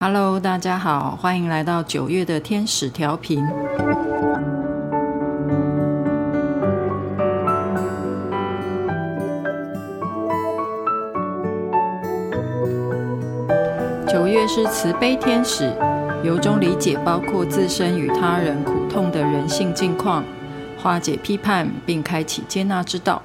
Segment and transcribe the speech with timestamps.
[0.00, 3.44] Hello，大家好，欢迎来到九月的天使调频。
[14.08, 15.74] 九月是慈悲天使，
[16.22, 20.22] 由衷理解包括自身与他人苦痛的人性境况，
[20.80, 23.20] 化解批判，并开启接纳之道。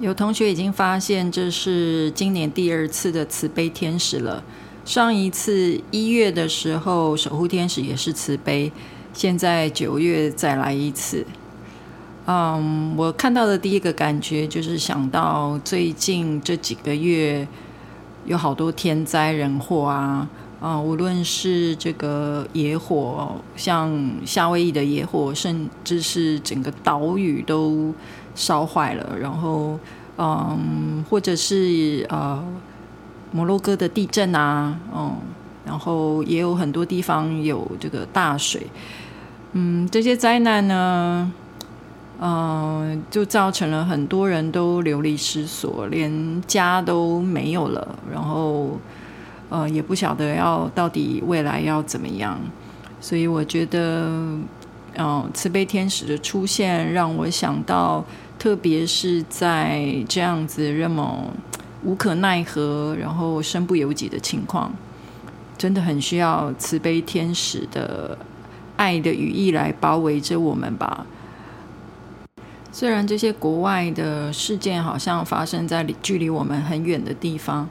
[0.00, 4.42] 有同学已经发现，这是今年第二次的慈悲天使了。
[4.84, 8.70] 上一次一月的时候，守护天使也是慈悲，
[9.14, 11.24] 现在九月再来一次。
[12.26, 17.46] 嗯，我看到的第一个感觉就是想到最近这几个月
[18.26, 20.28] 有好多天灾人祸啊，
[20.60, 27.94] 啊、嗯，无论是这个野火，像夏威夷的野火，甚至是整个岛屿都
[28.34, 29.78] 烧坏了，然后
[30.18, 32.44] 嗯，或者是呃。
[33.32, 35.16] 摩洛哥的地震啊，嗯，
[35.64, 38.66] 然后也有很多地方有这个大水，
[39.52, 41.32] 嗯，这些灾难呢，
[42.20, 48.78] 嗯，就造成了很多人都流离失所，连家都没有了，然后，
[49.48, 52.38] 呃，也不晓得要到底未来要怎么样，
[53.00, 54.06] 所以我觉得，
[54.98, 58.04] 嗯，慈悲天使的出现让我想到，
[58.38, 61.30] 特别是在这样子这么。
[61.84, 64.72] 无可奈何，然后身不由己的情况，
[65.58, 68.16] 真的很需要慈悲天使的
[68.76, 71.04] 爱的羽翼来包围着我们吧。
[72.70, 77.68] 虽然这些国外的事件好像发生在距离我们很远的地方，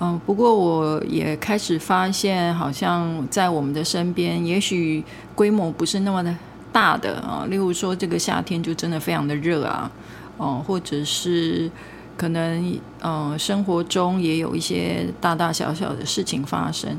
[0.00, 6.34] 嗯，不过我也开始发现，好像在我们的身边，也许规模不是那么的
[6.72, 7.46] 大的啊。
[7.50, 9.90] 例如说，这个夏天就真的非常的热啊，
[10.38, 11.70] 嗯，或者是。
[12.16, 16.98] 可能，嗯，生活中也有一些大大小小的事情发生，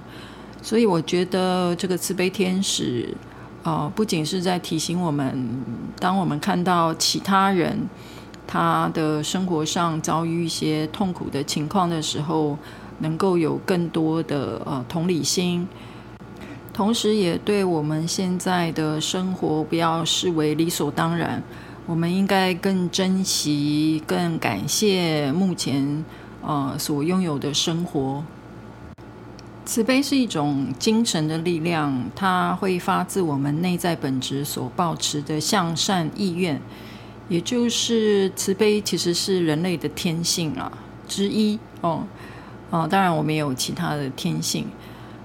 [0.62, 3.16] 所以我觉得这个慈悲天使，
[3.64, 5.64] 啊，不仅是在提醒我们，
[6.00, 7.90] 当我们看到其他人
[8.46, 12.58] 他的生活上遭遇一些痛苦的情况的时候，
[13.00, 15.68] 能够有更多的呃同理心，
[16.74, 21.42] 同时也对我们现在的生活不要视为理所当然。
[21.88, 26.04] 我们应该更珍惜、更感谢目前
[26.44, 28.22] 呃所拥有的生活。
[29.64, 36.62] 慈悲是一种精神的力量，它会发自我们内在本质所保持的向善意愿，
[37.30, 40.70] 也就是慈悲其实是人类的天性啊
[41.08, 42.04] 之一哦。
[42.70, 44.66] 哦，当然我们也有其他的天性。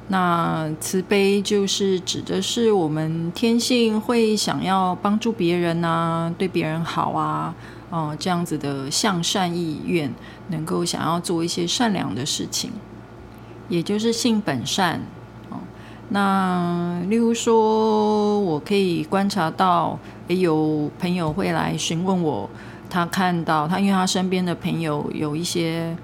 [0.08, 7.54] 那慈悲就是指的是我们天性会想要帮助别人啊，对别人好啊，
[7.88, 10.12] 哦、呃，这样子的向善意愿，
[10.48, 12.72] 能够想要做一些善良的事情，
[13.68, 15.00] 也就是性本善。
[15.48, 15.56] 哦，
[16.10, 22.50] 那例如说，我可以观察到，也有朋友会来询问我，
[22.90, 25.96] 他看到他，因为他身边的朋友有一些。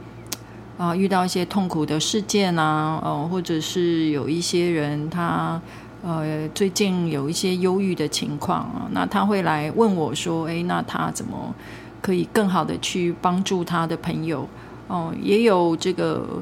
[0.78, 5.61] 啊，遇到一些痛苦的事件啊，呃，或者是有一些人他
[6.05, 11.53] 呃最近有一些忧郁的情况啊，那他会来问我说，哎，那他怎么
[12.00, 14.49] 可以更好的去帮助他的朋友？
[14.87, 16.41] 哦，也有这个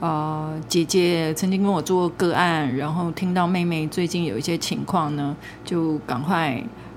[0.00, 6.54] 呃姐姐曾经跟我做个案，然后听到妹妹最近有一些情况呢，就赶快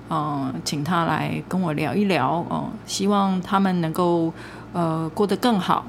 [0.07, 4.31] 嗯、呃、请她来跟我聊一聊哦、希望他们能够
[4.71, 5.85] 呃过得更好。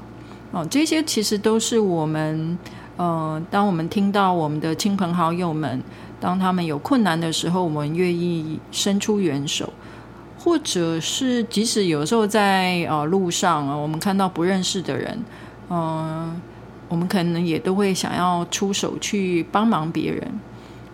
[0.51, 2.57] 哦，这些其实都是我们，
[2.97, 5.79] 呃，当我们听到我们的亲朋好友们，
[6.19, 9.71] 当他们有困难的时候，我们愿意伸出援手，
[10.39, 15.23] 或者是即使有时候在呃路上啊，我们看到不认识的人，
[15.69, 16.41] 嗯、
[16.87, 20.39] 我们可能也都会想要出手去帮忙别人。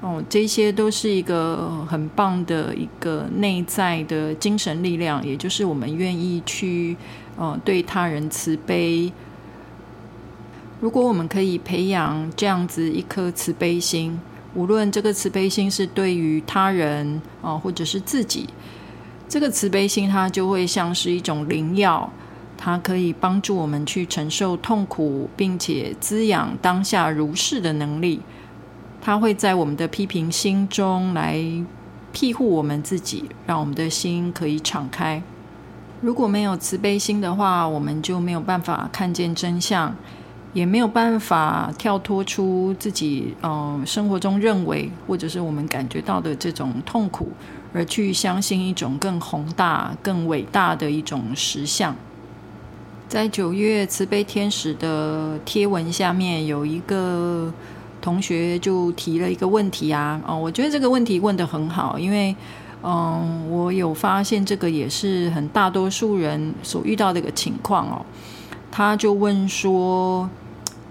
[0.01, 6.97] 哦，这些都是一个很棒的一个内在的精神力量，也就是我们愿意去，
[7.37, 9.11] 呃，对他人慈悲。
[10.81, 14.19] 如果我们可以培养这样子一颗慈悲心，
[14.53, 18.49] 无论这个慈悲心是对于他人啊，或者是自己，
[19.27, 22.11] 这个慈悲心它就会像是一种灵药，
[22.57, 28.21] 它可以帮助我们去承受痛苦，并且滋养当下如是的能力。
[29.01, 31.39] 它会在我们的批评心中来
[32.11, 35.23] 庇护我们自己，让我们的心可以敞开。
[36.01, 39.95] 如果没有慈悲心的话，我们就没有办法看见真相。
[40.55, 47.27] 也没有办法跳脱出自己，嗯、生活中认为或者是我们感觉到的这种痛苦，
[47.73, 51.93] 而去相信一种更宏大、更伟大的一种实相。
[53.09, 57.53] 在九月慈悲天使的贴文下面有一个
[58.01, 62.33] 同学就提了一个问题啊，哦，我觉得这个问题问得很好，因为
[62.81, 68.05] 嗯，我有发现这个也是很大多数人所遇到的一个情况哦。
[68.71, 70.29] 他就问说，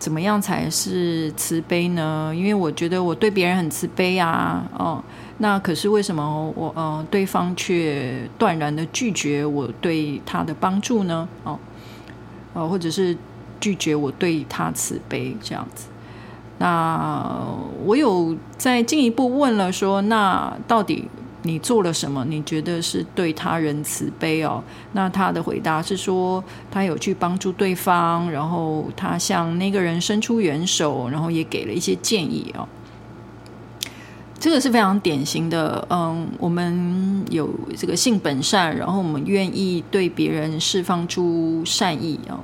[0.04, 2.30] 怎么样才是慈悲呢？
[2.36, 5.02] 因为我觉得我对别人很慈悲啊，哦，
[5.38, 11.26] 那可是为什么我呃对方却断然的拒绝我对他的帮助呢？
[11.44, 11.58] 哦，
[12.52, 13.16] 呃，或者是
[13.58, 15.86] 拒绝我对他慈悲这样子？
[16.58, 17.42] 那
[17.86, 21.08] 我有再进一步问了说，说那到底
[21.46, 22.24] 你做了什么？
[22.24, 24.64] 你觉得是对他人慈悲哦？
[24.94, 32.66] 那他的回答是说，他有去帮助对方，然后他向那个人伸出援手，然后也给了一些建议哦。
[34.40, 42.40] 这个是非常典型的，嗯，我们有这个性本善，然后我们愿意对别人释放出善意哦。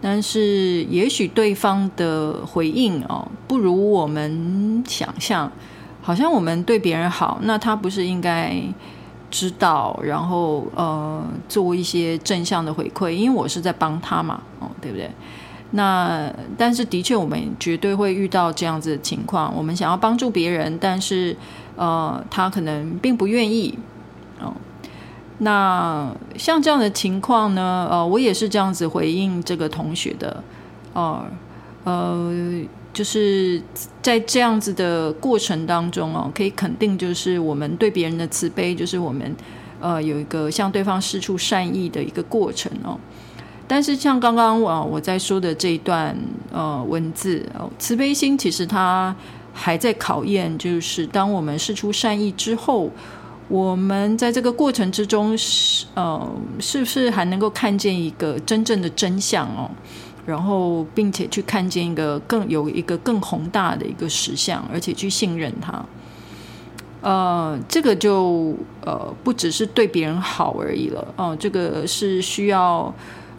[0.00, 5.50] 但是，也许对方的回应哦，不如我们想象。
[6.02, 8.60] 好像我们对别人好，那他不是应该
[9.30, 13.10] 知道，然后呃，做一些正向的回馈？
[13.10, 15.10] 因为我是在帮他嘛，哦，对不对？
[15.70, 19.50] 那但是的确，我们绝对会遇到这样子的情况。
[19.56, 21.34] 我们想要帮助别人，但是
[21.76, 23.78] 呃，他可能并不愿意。
[24.42, 24.52] 哦，
[25.38, 27.88] 那像这样的情况呢？
[27.90, 30.44] 呃，我也是这样子回应这个同学的，
[30.92, 31.24] 哦，
[31.84, 32.32] 呃
[32.92, 33.62] 就是
[34.02, 39.34] 在这样子的过程当中哦，可以肯定，就是我们对别人的慈悲，就是我们
[39.80, 42.98] 呃有一个向对方释出善意的一个过程哦。
[43.66, 46.14] 但是像刚刚我我在说的这一段
[46.52, 49.16] 呃文字哦，慈悲心其实它
[49.54, 52.90] 还在考验，就是当我们释出善意之后，
[53.48, 56.30] 我们在这个过程之中是呃
[56.60, 59.70] 是不是还能够看见一个真正的真相哦？
[60.24, 65.84] 然后，并且去看见一个更有一个更宏大的一个实相，而且去信任他。
[67.00, 68.54] 呃，这个就
[68.84, 72.94] 呃不只是对别人好而已了哦，呃，这个是需要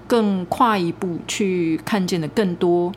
[0.06, 2.92] 更跨一步去看见的更多。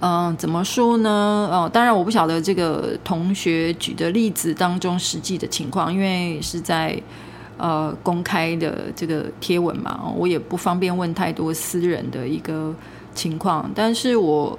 [0.00, 1.48] 嗯，怎么说呢？
[1.50, 7.02] 哦，当然我不晓得这个同学举的例子当中实际的情况，因为是在。
[7.56, 12.74] 呃，公开的这个贴文嘛，我也不方便问太多私人的一个
[13.14, 14.58] 情况，但是我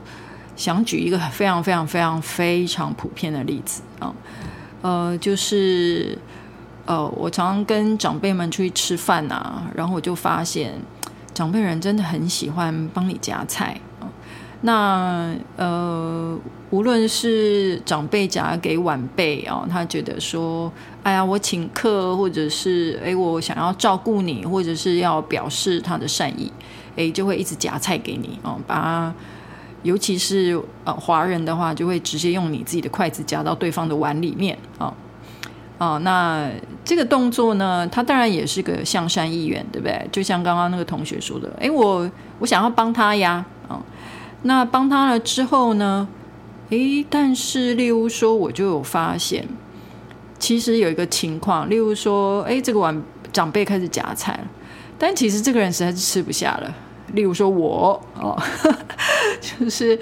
[0.55, 4.15] 想举一个非常非常非常非常普遍的例子啊，
[4.81, 6.17] 呃，就是
[6.85, 10.73] 呃，我常常跟长辈们出去吃饭啊，然后我就发现
[11.33, 13.77] 长辈人真的很喜欢帮你夹菜。
[14.61, 16.39] 那呃，
[16.71, 20.71] 无论是长辈夹给晚辈啊，他觉得说，
[21.05, 26.51] 哎呀，我请客，或者是哎，我想要照顾你，或者是要表示他的善意，
[26.95, 29.13] 哎，就会一直夹菜给你啊，把，
[29.83, 34.91] 尤其是呃华人的话，就会直接用你自己的筷子夹到对方的碗里面啊
[35.77, 36.49] 啊，那
[36.83, 40.07] 这个动作呢，他当然也是个向善意愿，对不对？
[40.11, 42.09] 就像刚刚那个同学说的，哎，我
[42.39, 43.79] 我想要帮他呀，啊。
[44.41, 46.07] 那帮他了之后呢？
[46.69, 49.47] 诶，但是例如说，我就有发现，
[50.45, 52.95] 其实有一个情况，例如说，诶，这个碗
[53.33, 54.47] 长辈开始夹菜了，
[54.95, 56.71] 但其实这个人实在是吃不下了。
[57.13, 58.39] 例如说我哦，
[59.41, 59.99] 就是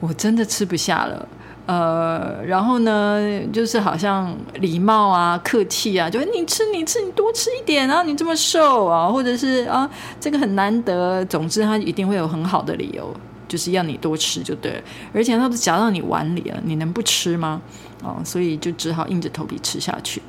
[0.00, 1.28] 我真的吃不下了。
[1.66, 3.20] 呃，然后呢，
[3.52, 9.86] 就是好像礼貌啊、客气啊，就你吃你吃，你多吃一点啊，你这么瘦啊，或者是啊，
[10.18, 11.22] 这个很难得。
[11.26, 13.14] 总之，他一定会有很好的理由。
[13.46, 14.82] 就是要你多吃就对了，
[15.12, 17.60] 而且他都夹到你碗里了，你能不吃吗？
[18.04, 20.22] 哦，所以就只好硬着头皮吃下去。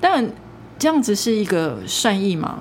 [0.00, 0.26] 但
[0.78, 2.60] 这样子是一个善意吗？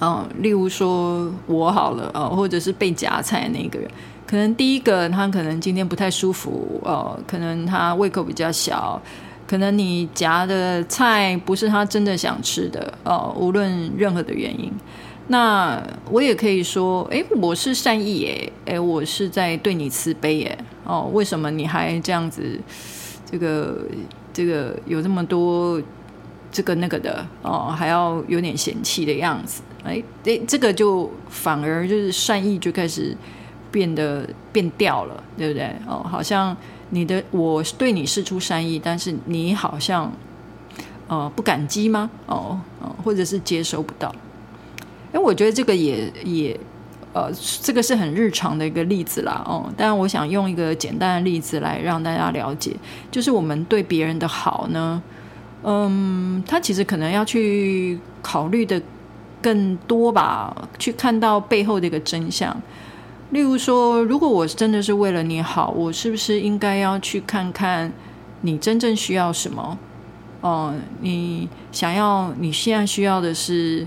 [0.00, 3.88] 哦，例如说我好了，哦，或者是被夹菜那个人，
[4.26, 9.00] 可能第一个他可能今天不太舒服，哦，可能他胃口比较小，
[9.46, 14.72] 可能你夹的菜不是他真的想吃的，哦，无论任何的原因。
[15.28, 22.60] 那我也可以说，哎，我是善意耶，哎，我是在对你慈悲耶，哦，为什么你还这样子？
[23.34, 23.76] 这个
[24.32, 25.82] 这个有这么多
[26.52, 33.16] 这个那个的哦，还要有点嫌弃的样子，哎，这，这个就反而就是善意就开始
[33.72, 35.68] 变得变掉了，对不对？
[35.84, 36.56] 哦，好像
[36.90, 40.12] 你的我对你释出善意，但是你好像
[41.08, 42.08] 呃不感激吗？
[42.26, 44.14] 哦哦，或者是接收不到。
[45.12, 46.60] 哎我觉得这个也也，
[47.14, 52.76] 呃，这个是很日常的一个例子啦，哦，但我想用一个简单的例子来让大家了解，
[53.10, 55.00] 就是我们对别人的好呢，
[55.62, 58.82] 嗯，他其实可能要去考虑的
[59.40, 62.60] 更多吧，去看到背后的一个真相。
[63.30, 67.92] 例如说，如果我真的是为了你好，我是不是应该要去看看
[68.40, 69.78] 你真正需要什么？
[70.40, 73.86] 哦、你想要你现在需要的是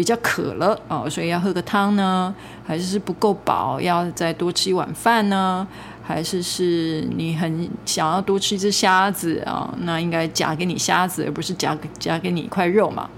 [0.00, 2.34] 比较渴了哦，所以要喝个汤呢？
[2.66, 5.68] 还是不够饱，要再多吃一碗饭呢？
[6.02, 13.10] 还是是你很想要多吃一只虾子啊、那应该夹给你虾子，而不是夹夹给你一块肉嘛？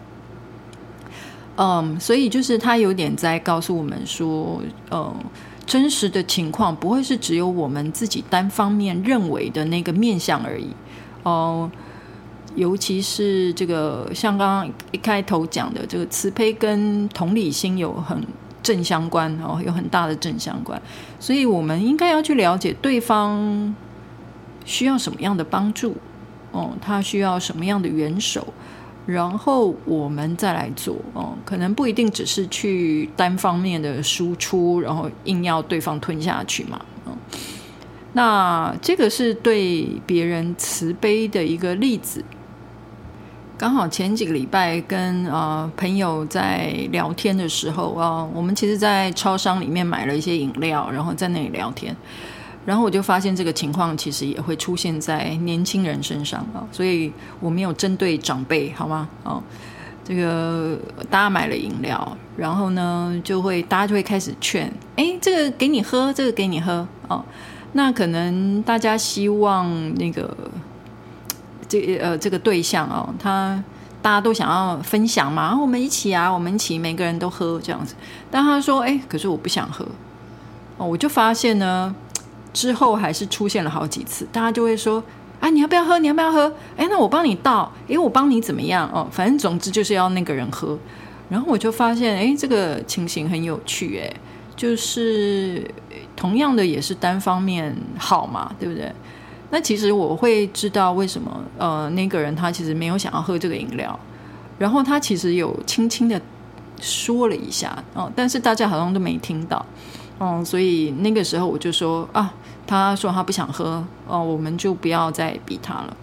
[1.54, 4.60] 嗯，所以就是他有点在告诉我们说，
[4.90, 5.14] 嗯。
[5.64, 10.66] 真实的情况不会是只有我们自己单方面认为的那个面相而已
[11.22, 11.70] 哦，
[12.54, 18.22] 尤其是这个像刚刚一开头讲的，这个慈悲跟同理心有很
[18.62, 20.80] 正相关哦，有很大的正相关，
[21.18, 23.74] 所以我们应该要去了解对方
[24.64, 25.96] 需要什么样的帮助
[26.52, 28.46] 哦，他需要什么样的援手。
[29.04, 36.80] 然后我们再来做哦，可能不一定只是去单方面的输出，然后硬要对方吞下去嘛。
[37.06, 37.16] 嗯，
[38.12, 42.24] 那这个是对别人慈悲的一个例子。
[43.62, 51.94] 刚好前几个礼拜跟、呃、朋友在聊天的时候啊、我们其实，在超商里面买了一些饮料，然后在那里聊天。
[52.66, 59.08] 然后我就发现这个情况其实也会出现在年轻人身上啊，所以我没有针对长辈，好吗？
[59.22, 59.40] 哦，
[60.02, 60.76] 这个
[61.08, 67.24] 大家买了饮料，然后呢，就会大家就会开始劝，哎，这个给你喝，这个给你喝哦。
[67.74, 70.36] 那可能大家希望那个
[71.80, 73.62] 这呃这个对象哦，他
[74.02, 77.94] 大家都想要分享嘛，我们一起啊，我们一起每个人都喝这样子。
[78.30, 79.86] 但他说，哎，可是我不想喝
[80.76, 81.94] 哦，我就发现呢。
[82.54, 85.02] 之后还是出现了好几次，大家就会说
[85.40, 85.98] ：“啊，你要不要喝？
[85.98, 86.52] 你要不要喝？
[86.76, 88.86] 哎，那我帮你倒，哎，我帮你怎么样？
[88.92, 90.78] 哦，反正总之就是要那个人喝。”
[91.30, 94.12] 然后我就发现，哎，这个情形很有趣，哎，
[94.54, 95.66] 就是
[96.14, 98.92] 同样的也是单方面好嘛，对不对？
[99.54, 104.00] 那其实我会知道为什么，呃，那个人他其实没有想要喝这个饮料，
[104.58, 106.18] 然后他其实有轻轻的
[106.80, 109.64] 说了一下，哦，但是大家好像都没听到。
[110.18, 112.32] 嗯，所以那个时候我就说啊，
[112.66, 115.96] 他说他不想喝，哦，我们就不要再逼他了。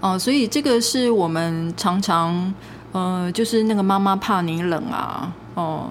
[0.00, 2.52] 哦，所以这个是我们常常，
[2.92, 5.86] 呃，就是那个妈妈怕你冷啊，哦，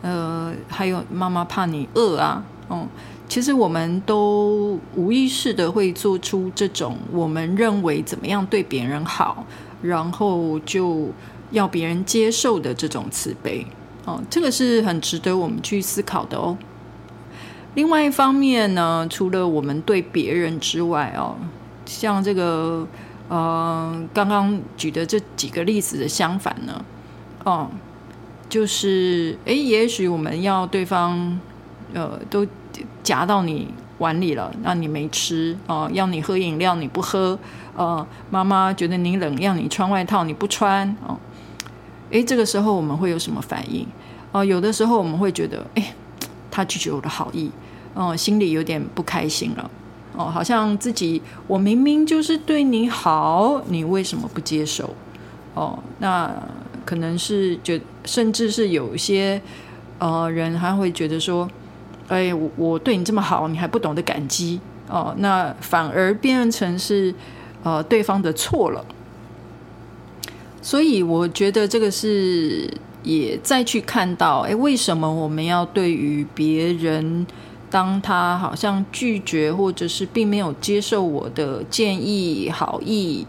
[0.00, 2.86] 呃，还有妈妈怕你饿啊，哦，
[3.28, 9.44] 其实我们都无意识的会做出这种我们认为怎么样对别人好，
[9.82, 11.10] 然后就
[11.50, 13.66] 要别人接受的这种慈悲。
[14.06, 16.56] 哦，这个是很值得我们去思考的哦。
[17.74, 21.36] 另外一方面呢，除了我们对别人之外哦，
[21.84, 22.88] 像这个
[23.28, 26.82] 呃刚刚举的这几个例子的相反呢，
[27.44, 27.68] 哦，
[28.48, 31.38] 就是诶，也许我们要对方
[31.92, 32.46] 呃都
[33.08, 37.38] 夹到你碗里了，让你没吃哦，要你喝饮料你不喝，
[37.74, 41.16] 呃，妈妈觉得你冷，让你穿外套你不穿哦。
[42.10, 43.86] 诶，这个时候我们会有什么反应？
[44.30, 45.94] 哦、有的时候我们会觉得，诶，
[46.50, 47.50] 他拒绝我的好意，
[47.94, 49.70] 哦、心里有点不开心了。
[50.14, 54.94] 哦、好像自己我明明就是对你好，你为什么不接受？
[55.54, 56.30] 哦、那
[56.84, 59.40] 可能是觉，甚至是有些
[59.98, 61.48] 呃人还会觉得说，
[62.08, 64.60] 哎，我我对你这么好，你还不懂得感激
[64.90, 67.14] 哦、那反而变成是
[67.62, 68.82] 呃对方的错了。
[70.62, 72.72] 所以我觉得这个是
[73.02, 77.26] 也再去看到，哎，为什么我们要对于别人，
[77.70, 83.26] 当他好像拒绝或者是并没有接受我的建议、好意，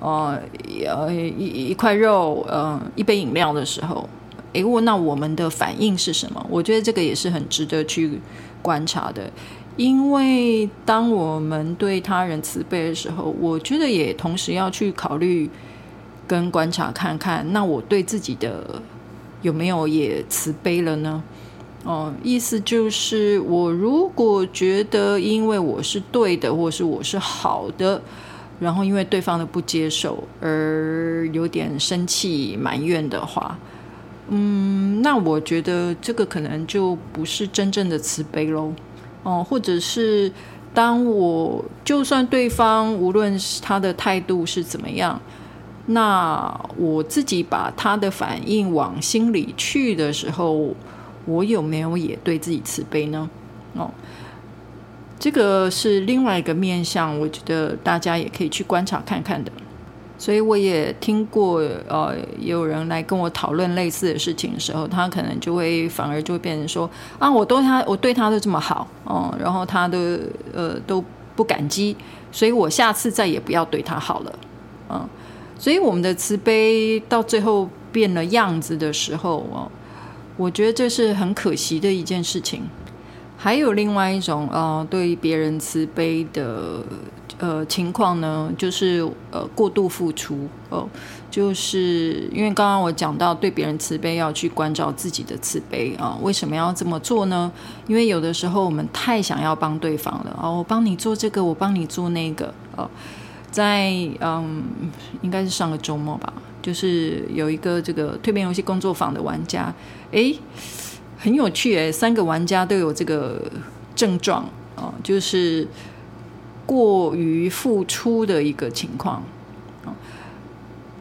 [0.00, 0.38] 呃，
[0.86, 4.06] 呃，一一块肉，呃，一杯饮料的时候，
[4.52, 6.46] 哎，我那我们的反应是什么？
[6.50, 8.20] 我觉得这个也是很值得去
[8.62, 9.30] 观察的，
[9.76, 15.48] 因为当我们对他人慈悲的时候，我觉得也同时要去考虑。
[16.28, 18.82] 跟观察看看，那我对自己的
[19.40, 21.22] 有没有也慈悲了呢？
[21.84, 28.02] 哦，意思就是，我如果觉得因为我是对的，或是我是好的，
[28.60, 33.58] 然后因为对方的不接受而有点生气埋怨的话，
[34.28, 38.72] 嗯，那我觉得这个可能就不是真正的慈悲喽。
[39.22, 40.30] 哦，或者是
[40.72, 45.20] 当我就算对方无论是他的态度是怎么样。
[45.90, 50.74] 那我自己把他的反应往心里去的时候，
[51.24, 53.30] 我有没有也对自己慈悲呢？
[53.72, 53.90] 哦，
[55.18, 59.50] 这个是另外一个面向，我觉得大家也可以去观察看看的。
[60.18, 70.18] 所以我也听过，呃，有人来跟我讨论类似的事情的时候，他可能就会反而就会变成说啊，我对他，我对他都这么好，哦、嗯，然后他的
[70.52, 71.02] 呃都
[71.36, 71.96] 不感激，
[72.32, 74.38] 所以我下次再也不要对他好了，
[74.90, 75.08] 嗯，
[75.56, 79.70] 所以我们的慈悲到最后变了样子的时候，哦，
[80.36, 82.62] 我觉得这是很可惜的一件事情。
[83.36, 86.82] 还有另外一种，呃，对别人慈悲的。
[87.38, 90.88] 呃，情况呢，就是呃过度付出哦、
[91.30, 97.50] 就是因为刚刚我讲到对别人慈悲要去关照自己的慈悲啊、呃，为什么要这么做呢？
[97.86, 102.90] 因为有的时候我们太想要帮对方了哦，我帮你做这个，我帮你做那个哦、
[103.52, 104.64] 在嗯，
[105.22, 109.72] 应该是上个周末吧，就是有一个这个蜕变游戏工作坊的玩家，
[110.10, 110.36] 诶，
[111.16, 113.40] 很有趣诶，三个玩家都有这个
[113.94, 115.68] 症状啊、就是。
[116.68, 119.22] 过于付出的一个情况，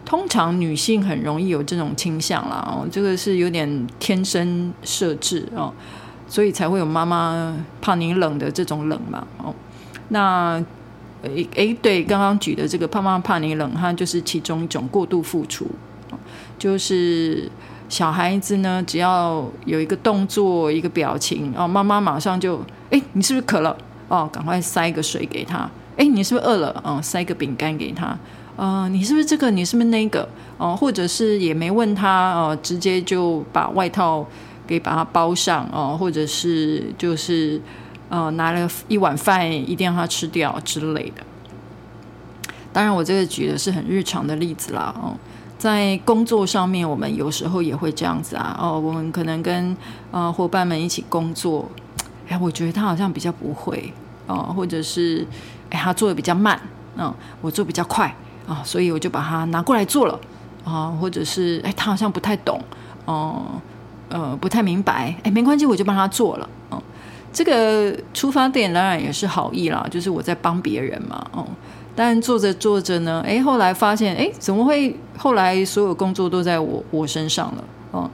[0.05, 5.73] 通常女性很容易有这种倾向啦，哦，这个是有点天生设置哦，
[6.29, 9.53] 所以才会有妈妈怕你冷的这种冷嘛，哦，
[10.07, 10.63] 那
[11.23, 15.67] 诶诶，对，刚刚举的这个怕妈妈怕你冷，它就是其中一种过度付出，
[16.57, 17.51] 就是
[17.89, 23.75] 小孩子呢，只要有一个动作、一个表情，哦，妈妈马上就，诶，你是不是渴了？
[24.07, 25.69] 哦，赶快塞个水给他。
[25.97, 26.83] 哎，你是不是饿了？
[26.85, 28.17] 嗯，塞个饼干给他。
[28.59, 29.51] 嗯、你是不是这个？
[29.51, 30.27] 你是不是那个？
[30.57, 34.25] 哦、或者是也没问他，哦、直接就把外套
[34.65, 37.61] 给把它包上，哦、或者是就是
[38.09, 41.21] 呃拿了一碗饭一定要他吃掉之类的。
[42.73, 44.93] 当然，我这个举的是很日常的例子啦。
[44.99, 45.13] 哦、
[45.59, 48.57] 在工作上面，我们有时候也会这样子啊。
[48.59, 49.75] 哦、我们可能跟
[50.11, 51.69] 呃伙伴们一起工作。
[52.29, 53.93] 哎，我觉得他好像比较不会
[54.27, 55.25] 哦，或者是
[55.69, 56.59] 哎，他做的比较慢，
[56.97, 58.13] 嗯，我做比较快
[58.47, 60.19] 啊，所以我就把他拿过来做了
[60.65, 62.61] 啊，或者是哎，他好像不太懂
[63.05, 63.45] 哦，
[64.09, 66.81] 呃，不太明白，哎，没关系，我就帮他做了，嗯，
[67.31, 71.47] 这个出发点当然也是好意啦，就是我在帮别人嘛，哦，
[71.95, 78.09] 但做着做着呢，哎，后来发现，哎，怎么会后来所有工作都在我我身上了，嗯。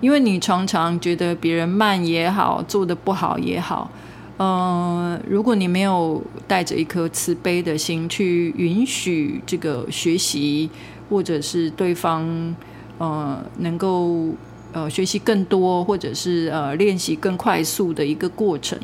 [0.00, 3.90] 因为你常常觉得别人慢也好，做得不好也好，
[4.38, 10.70] 嗯、如果你没有带着一颗慈悲的心去允许这个学习，
[11.10, 12.54] 或者是对方
[12.98, 14.28] 呃能够
[14.72, 18.78] 呃学习更多，或者是呃练习更快速的一个过程，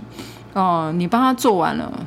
[0.54, 2.06] 哦、你帮他做完了，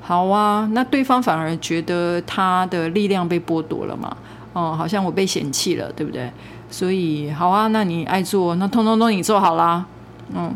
[0.00, 4.16] 好啊，那对方反而觉得他的力量被剥夺了嘛，
[4.54, 6.30] 哦、好像我被嫌弃了，对不对？
[6.70, 9.84] 所以好啊，那你爱做，那通通都你做好啦。
[10.32, 10.54] 嗯，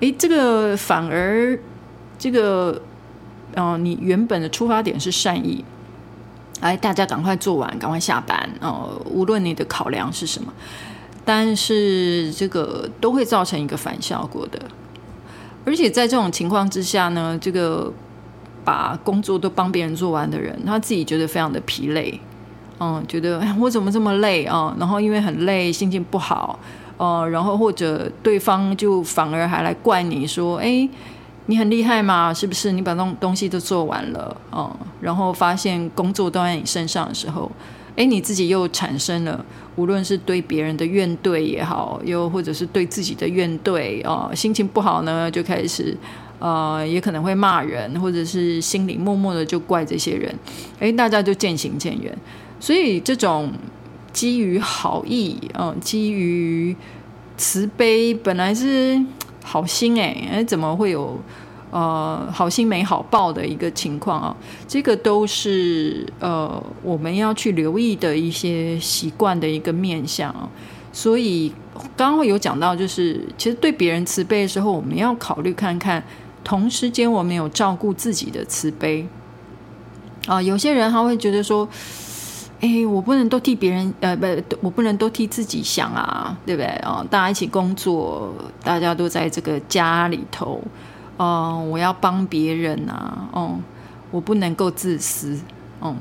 [0.00, 1.58] 诶，这个反而
[2.18, 2.80] 这个，
[3.54, 5.62] 嗯、你原本的出发点是善意，
[6.60, 10.50] 哎，大家赶快做完，赶快下班哦、无论你的考量是什么，
[11.24, 14.58] 但是这个都会造成一个反效果的。
[15.66, 17.92] 而且在这种情况之下呢，这个
[18.64, 22.18] 把工作都帮别人做完的人，他自己觉得非常的疲累。
[22.82, 24.74] 嗯，觉得，我怎么这么累啊？
[24.80, 26.58] 然后因为很累，心情不好，
[26.96, 30.88] 呃，然后或者对方就反而还来怪你说，哎，
[31.44, 32.72] 你很厉害嘛，是不是？
[32.72, 37.52] 你把东东西都做完了，嗯，然后发现工作都在你身上的时候，
[37.96, 39.44] 哎，你自己又产生了，
[39.76, 45.94] 无论是对别人的怨怼也好，又或者是对自己的怨怼啊，心情不好呢，就开始，
[46.38, 50.34] 呃，也可能会骂人，或者是心里默默的就怪这些人，
[50.78, 52.16] 哎，大家就渐行渐远。
[52.60, 53.50] 所以，这种
[54.12, 56.76] 基于好意，嗯，基于
[57.38, 59.02] 慈悲，本来是
[59.42, 61.18] 好心哎，哎，怎么会有
[61.70, 64.36] 呃好心没好报的一个情况啊？
[64.68, 70.34] 这个都是呃我们要去留意的一些习惯的一个面向。
[70.92, 71.50] 所以
[71.96, 76.04] 刚刚有讲到，就是其实对别人慈悲的时候，我们要考虑看看，
[76.44, 79.08] 同时间我们有照顾自己的慈悲
[80.26, 80.42] 啊。
[80.42, 81.66] 有些人他会觉得说。
[82.60, 84.26] 哎，我不能都替别人，呃，不，
[84.60, 86.68] 我不能都替自己想啊，对不对？
[86.84, 90.62] 哦，大家一起工作，大家都在这个家里头，
[91.16, 93.58] 哦，我要帮别人啊，哦，
[94.10, 95.40] 我不能够自私，
[95.80, 95.96] 嗯。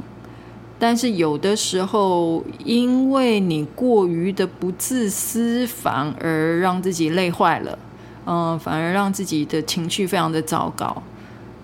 [0.82, 7.80] 但是有的时候，因为你过于的不自私，反而让自己累坏了，
[8.26, 11.04] 嗯，反而让自己的情绪非常的糟糕，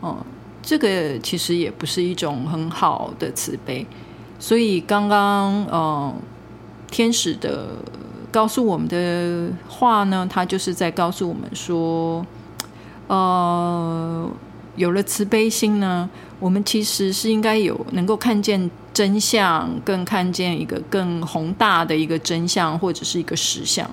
[0.02, 0.16] 嗯，
[0.62, 3.86] 这个其实也不是一种很好的慈悲。
[4.38, 6.14] 所以刚刚，呃，
[6.92, 7.70] 天使的
[8.32, 12.26] 告诉我们的话呢，他就是在告诉我们说，
[13.08, 14.30] 呃，
[14.76, 23.90] 有了慈悲心呢，我们其实是应该有能够看见真相，更看见一个更宏大的一个真相，或者是一个实相。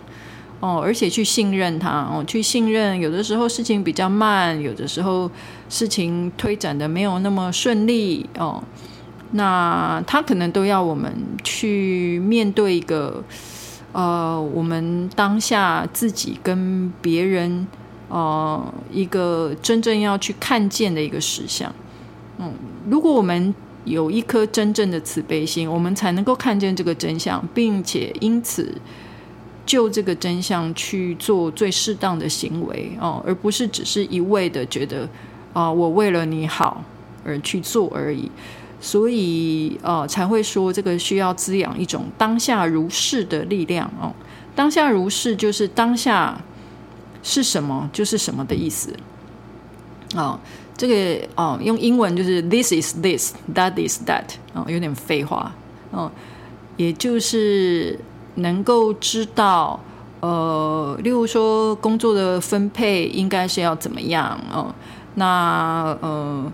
[0.60, 2.98] 哦，而且去信任他哦，去信任。
[3.00, 5.28] 有的时候事情比较慢，有的时候
[5.68, 8.62] 事情推展的没有那么顺利哦。
[9.32, 13.22] 那他可能都要我们去面对一个，
[13.92, 17.66] 呃，我们当下自己跟别人，
[18.08, 21.74] 呃，一个真正要去看见的一个实相。
[22.38, 22.52] 嗯，
[22.88, 28.74] 如果我们有一颗真正的慈悲心，我们才能够看见这个真相，并且因此。
[29.64, 35.08] 就这个真相去做最适当的行为哦，而不是只是一味的觉得
[35.52, 36.82] 啊、我为了你好
[37.24, 38.28] 而去做而已。
[38.82, 44.12] 所以呃，才会说这个需要滋养一种当下如是的力量哦。
[44.54, 46.38] 当下如是就是当下
[47.22, 48.92] 是什么就是什么的意思
[50.14, 50.40] 啊、哦。
[50.76, 55.54] 这个哦，用英文就是 this is this，that is that 哦，有点废话
[55.90, 56.10] 哦，
[56.76, 57.98] 也就是。
[58.36, 59.78] 能够知道，
[60.20, 64.74] 呃，例如说工作的分配应该是要怎么样哦？
[65.16, 66.50] 那呃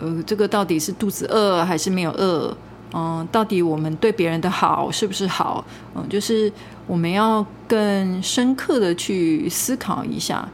[0.00, 2.56] 呃，这个到底是肚子饿还是没有饿？
[2.92, 5.64] 嗯、到底我们对别人的好是不是好？
[5.94, 6.52] 嗯、就是
[6.86, 10.48] 我们要更深刻的去思考一下，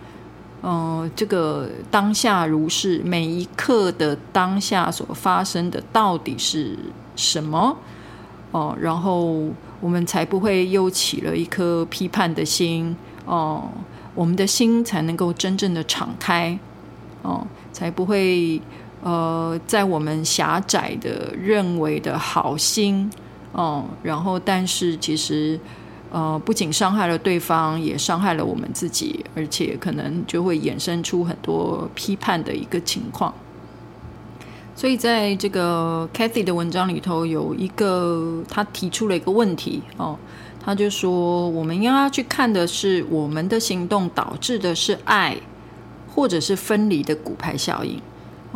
[0.63, 6.77] 嗯、这个当下如是，每一刻的当下所发生的到底是
[7.15, 7.77] 什么？
[8.51, 9.49] 哦、然后。
[9.79, 13.69] 我们才不会又起了一颗批判的心哦，
[14.15, 16.59] 我们的心才能够真正的敞开
[17.21, 18.59] 哦，才不会
[19.07, 23.09] 呃在我们狭窄的认为的好心
[23.53, 25.59] 哦，然后但是其实
[26.11, 33.33] 呃不仅伤害了对方，也伤害了我们自己，而且可能就会衍生出很多批判的一个情况。
[34.75, 40.19] 所以在这个 Kathy 的文章里头，有一个他提出了一个问题哦，
[40.65, 45.37] 他就说，我们应该要去看的是我们的行动导致的是爱，
[46.13, 48.03] 或者是分离的骨牌效应。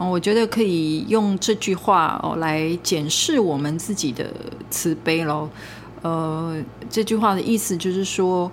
[0.00, 4.32] 哦，我觉得可以用这句话哦来检视我们自己的
[4.70, 5.46] 慈悲喽。
[6.00, 6.56] 呃，
[6.88, 8.50] 这句话的意思就是说，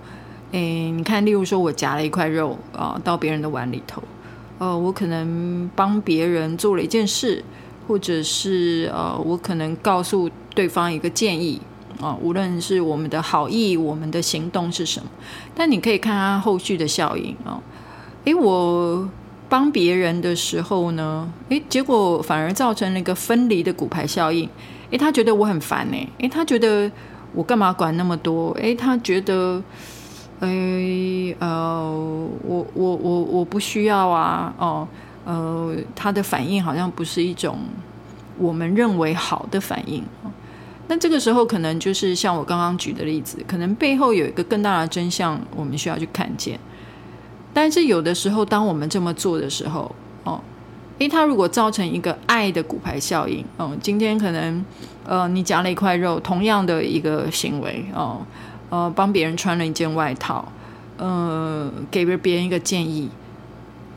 [0.52, 4.02] 诶，你看，例如说我夹了一块肉啊到别人的碗里头。
[4.58, 7.42] 呃，我可能帮别人做了一件事，
[7.86, 11.58] 或者是呃，我可能告诉对方一个建议
[11.98, 15.08] 啊，无论是我们的好意，我们的行动是什么，
[15.54, 17.58] 但你可以看他后续的效应啊。
[18.24, 19.08] 诶，我
[19.48, 24.48] 帮别人的时候呢，诶，结果反而造成了一个分离的骨牌效应。
[24.90, 26.90] 诶，他觉得我很烦呢，诶，他觉得
[27.34, 28.50] 我干嘛管那么多？
[28.52, 29.62] 诶，他觉得。
[30.40, 31.82] 哎，呃，
[32.44, 34.86] 我我我我不需要啊，哦，
[35.24, 37.58] 呃，他的反应好像不是一种
[38.38, 40.04] 我们认为好的反应。
[40.86, 46.56] 那这个时候可能就是像我刚刚举的例子，可能背后有一个更大的真相，我们需要去看见。
[47.60, 49.90] 但是有的时候，当我们这么做的时候，
[50.22, 50.40] 哦，
[51.00, 54.64] 诶，他如果造成一个爱的骨牌效应，哦，今天可能
[55.04, 58.20] 呃，你夹了一块肉，同样的一个行为，哦。
[58.70, 60.46] 呃，帮别人穿了一件外套，
[60.98, 63.10] 呃，给了别人一个建议，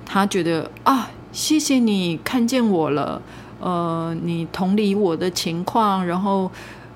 [0.08, 3.22] 他觉得啊，谢谢你看见我了，
[3.60, 6.50] 呃，你同理我的情况，然后，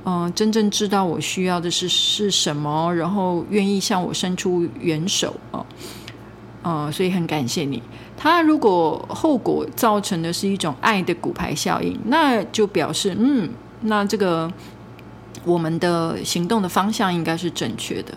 [0.04, 5.63] 嗯、真正知道我需要的是是什么，然后愿意向我伸出援手啊，
[6.65, 7.82] 呃，所以很感谢你。
[8.17, 13.49] 他如果后果造成的是一种爱的骨牌效应，那就表示，嗯，
[13.82, 14.51] 那这个。
[15.43, 18.12] 我们的行动的方向应该是正确的，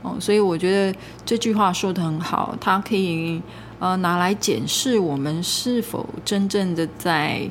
[0.00, 3.42] 哦，所以我觉得这句话说得很好，它可以
[3.78, 7.42] 呃拿来检视我们是否真正的在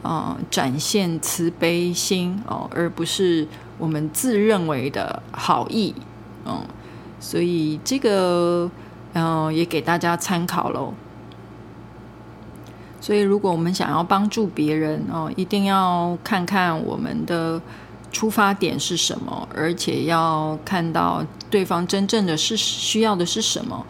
[0.00, 5.94] 呃展现慈悲心哦，而不是我们自认为的好意，
[6.46, 6.64] 嗯，
[7.18, 8.70] 所以这个
[9.12, 10.92] 然后、也给大家参考喽。
[13.00, 17.60] 所以如果我们想要帮助别人哦，一定要看看我们的。
[18.12, 19.48] 出发点是什么？
[19.54, 23.86] 而且要看到对方真正的是需要的是什么，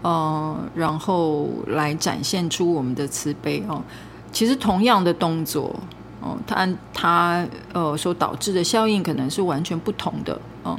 [0.00, 3.82] 呃，然后来展现出我们的慈悲哦。
[4.32, 5.78] 其实同样的动作，
[6.22, 10.74] 哦，它它呃所导致的效应可能是完全不同的，嗯、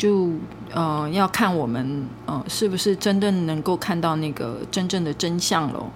[0.00, 0.30] 就
[0.72, 5.90] 呃要看我们呃是不是真的能够看到那个真正的真相喽。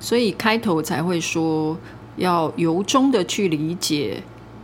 [0.00, 1.76] 所以开头才会说
[2.16, 4.22] 要由衷的去理解。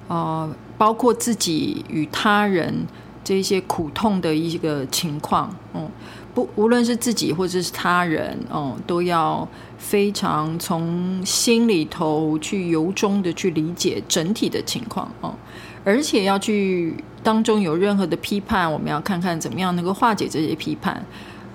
[0.09, 2.87] 呃，包括自己与他人
[3.23, 5.87] 这些苦痛的一个情况，嗯，
[6.35, 15.35] 不无论是自己或者是他人，哦，都要非常从心里头去由衷的去理解整体的情况，哦，
[15.85, 21.05] 而且要去当中有任何的批判，我们要看看怎么样能够化解这些批判，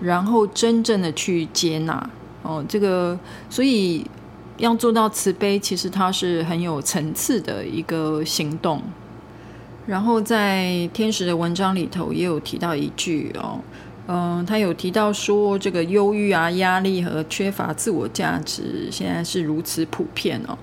[0.02, 2.10] 然后真正的去接纳，
[2.42, 3.18] 哦，这个
[3.50, 4.06] 所以
[4.58, 8.82] 要做到慈悲，其实它是很有层次的一个行动。
[9.86, 13.60] 然后在天使的文章里头也有提到一句哦，
[14.08, 20.58] 嗯，他有提到说这个忧郁啊、压力和缺乏自我价值现在是如此普遍哦。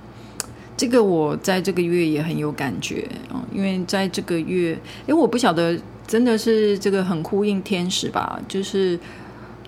[0.80, 4.70] 这个我在这个月也很有感觉哦，因为在这个月，
[5.06, 8.98] 因为我不晓得真的是这个很呼应天使吧，就是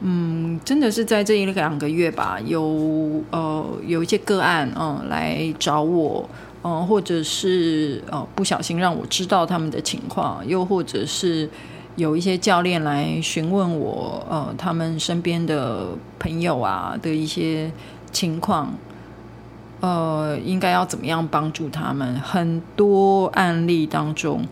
[0.00, 6.26] 嗯，真的是在这一两个月吧，有呃有一些个案嗯来找我。
[6.64, 11.50] 嗯，或者是呃不小心让我知道他们的情况，又或者是
[11.96, 15.88] 有一些教练来询问我，呃，他们身边的
[16.20, 17.68] 朋友啊的一些
[18.12, 18.72] 情况，
[19.82, 22.14] 呃，应该要怎么样帮助他们？
[22.20, 24.46] 很多案例当中，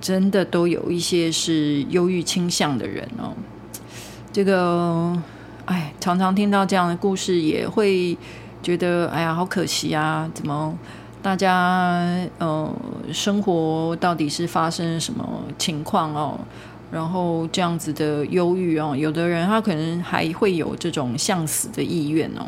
[0.00, 3.32] 真的都有一些是忧郁倾向的人哦。
[4.32, 5.16] 这个，
[5.66, 8.18] 哎，常常听到这样的故事，也会
[8.60, 10.76] 觉得，哎呀，好可惜啊，怎么？
[11.22, 12.04] 大家
[12.38, 12.74] 呃，
[13.12, 15.24] 生活到底是发生什么
[15.58, 16.40] 情况哦？
[16.90, 22.46] 然后这样子的忧郁哦，有的人他可能还会有这种向死的意愿哦。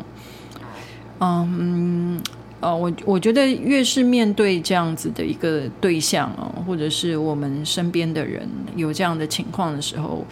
[1.47, 2.21] 嗯，
[2.59, 10.25] 呃，我我觉得越是面对这样子的一个对象哦，或者是我们身边的人有这样的情况的时候，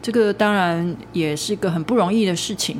[0.00, 2.78] 这个当然也是个很不容易的事情，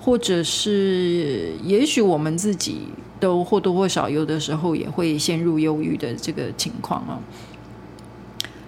[0.00, 2.88] 或者是也许我们自己。
[3.20, 7.18] 都或多或少，有的时候也会陷入忧郁的这个情况啊。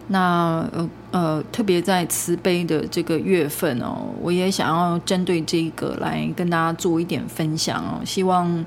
[0.09, 8.65] 那呃呃，特别在慈悲的这个月份哦，我也想要针对这个来跟大家做一点分享哦，希望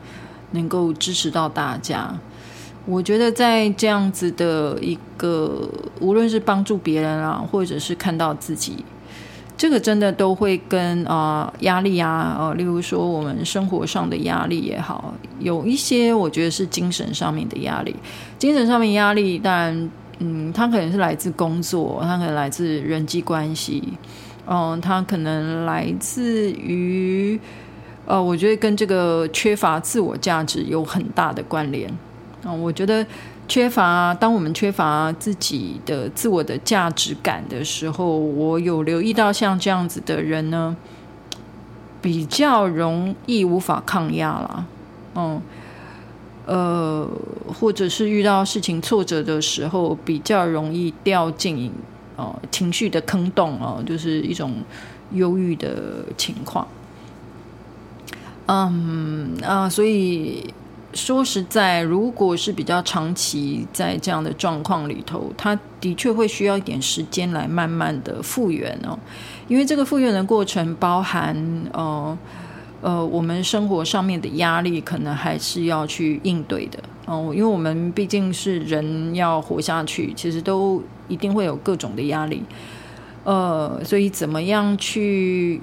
[0.52, 2.14] 能够支持到大家。
[2.86, 8.84] 我觉得在这样子的一个，无论是帮助别人啊，或者是看到自己。
[9.56, 17.94] 这个真的都会跟啊、压力啊，呃，例如说我们生活上的压力也好，有一些我觉得是精神上面的压力。
[18.38, 23.82] 精神上面压力，当然，嗯，他可能是来自工作，他可能来自人际关系，
[24.48, 27.40] 嗯、他，可能来自于，
[28.06, 31.90] 呃，我觉得跟这个缺乏自我价值有很大的关联。
[32.44, 33.06] 啊、呃，我觉得。
[33.52, 40.78] 缺乏，当我们缺乏自己的自我的价值感的时候，我有留意到像这样子的人呢，
[42.00, 44.66] 比较容易无法抗压啦。
[45.16, 45.42] 嗯，
[46.50, 47.08] 呃，
[47.54, 51.72] 或者是遇到事情挫折的时候，比较容易掉进、
[52.18, 54.56] 呃、情绪的坑洞哦、就是一种
[55.12, 56.68] 忧郁的情况。
[58.48, 60.54] 嗯啊、所以。
[60.92, 68.98] 说实在，如果是比较长期在这样的状况里头，他的确会需要一点时间来慢慢的复原哦。
[69.48, 71.38] 因为这个复原的过程包含
[71.74, 72.18] 呃
[72.82, 77.32] 呃，我们生活上面的压力可能还是要去应对的哦。
[77.34, 82.44] 因为我们毕竟是人，要活下去，其实都一定会有各种的压力。
[83.24, 85.62] 呃，所以怎么样去？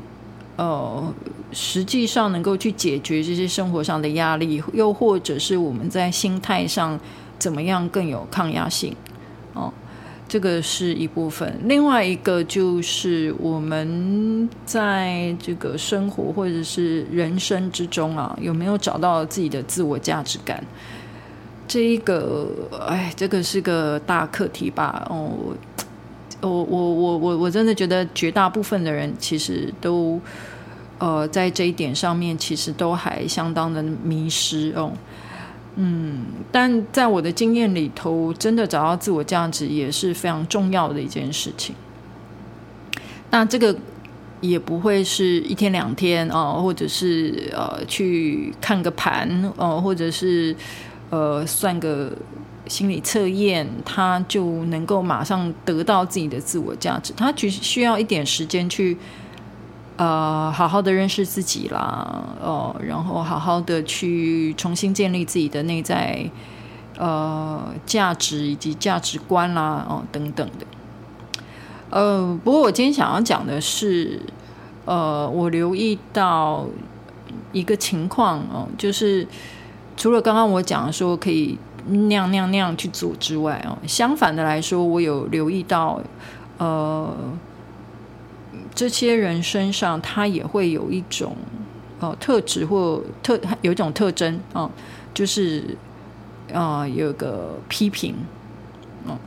[0.59, 1.13] 呃，
[1.53, 6.99] 实际上能够去解决这些生活上的压力，又或者是我们在心态上
[7.39, 8.97] 怎么样更有抗压性，
[10.29, 11.59] 这个是一部分。
[11.65, 20.63] 另外一个就是我们在这个生活或者是人生之中啊，有没有找到自己的自我价值感？
[21.69, 22.49] 这一个，
[22.89, 25.07] 哎，这个是个大课题吧？
[25.11, 25.31] 哦，
[26.41, 30.21] 我我我我我真的觉得绝大部分的人其实都。
[30.99, 34.91] 呃，在这一点上面，其实都还相当的迷失哦。
[35.77, 41.75] 嗯但在我的经验里头，真的找到自我价值也是非常重要的一件事情。
[43.31, 43.77] 那这个
[44.41, 50.57] 也不会是一天两天哦，或者是呃去看个盘哦，或者是
[51.11, 52.11] 呃算个
[52.67, 57.13] 心理测验，他就能够马上得到自己的自我价值。
[57.17, 58.97] 他只需要一点时间去。
[59.97, 66.29] 呃，好好的认识自己啦，哦，然后好好的去重新建立自己的内在
[66.99, 70.67] 呃价值以及价值观啦，哦，等等的。
[71.89, 74.21] 呃，不过我今天想要讲的是，
[74.85, 76.67] 呃，我留意到
[77.53, 79.27] 一个情况哦，就是
[79.97, 85.99] 除了刚刚我讲说可以那样那样那样去做之外哦，相反的来说，我有留意到，
[86.59, 87.17] 呃。
[88.77, 91.35] 这些人身上，他也会有一种
[91.99, 94.71] 呃特质或特有一种特征啊、
[95.15, 95.77] 就是
[96.53, 98.15] 啊、呃、有个批评，
[99.09, 99.19] 嗯、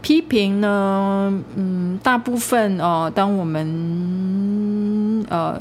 [0.00, 5.60] 批评呢，嗯，大部分哦、呃，当我们呃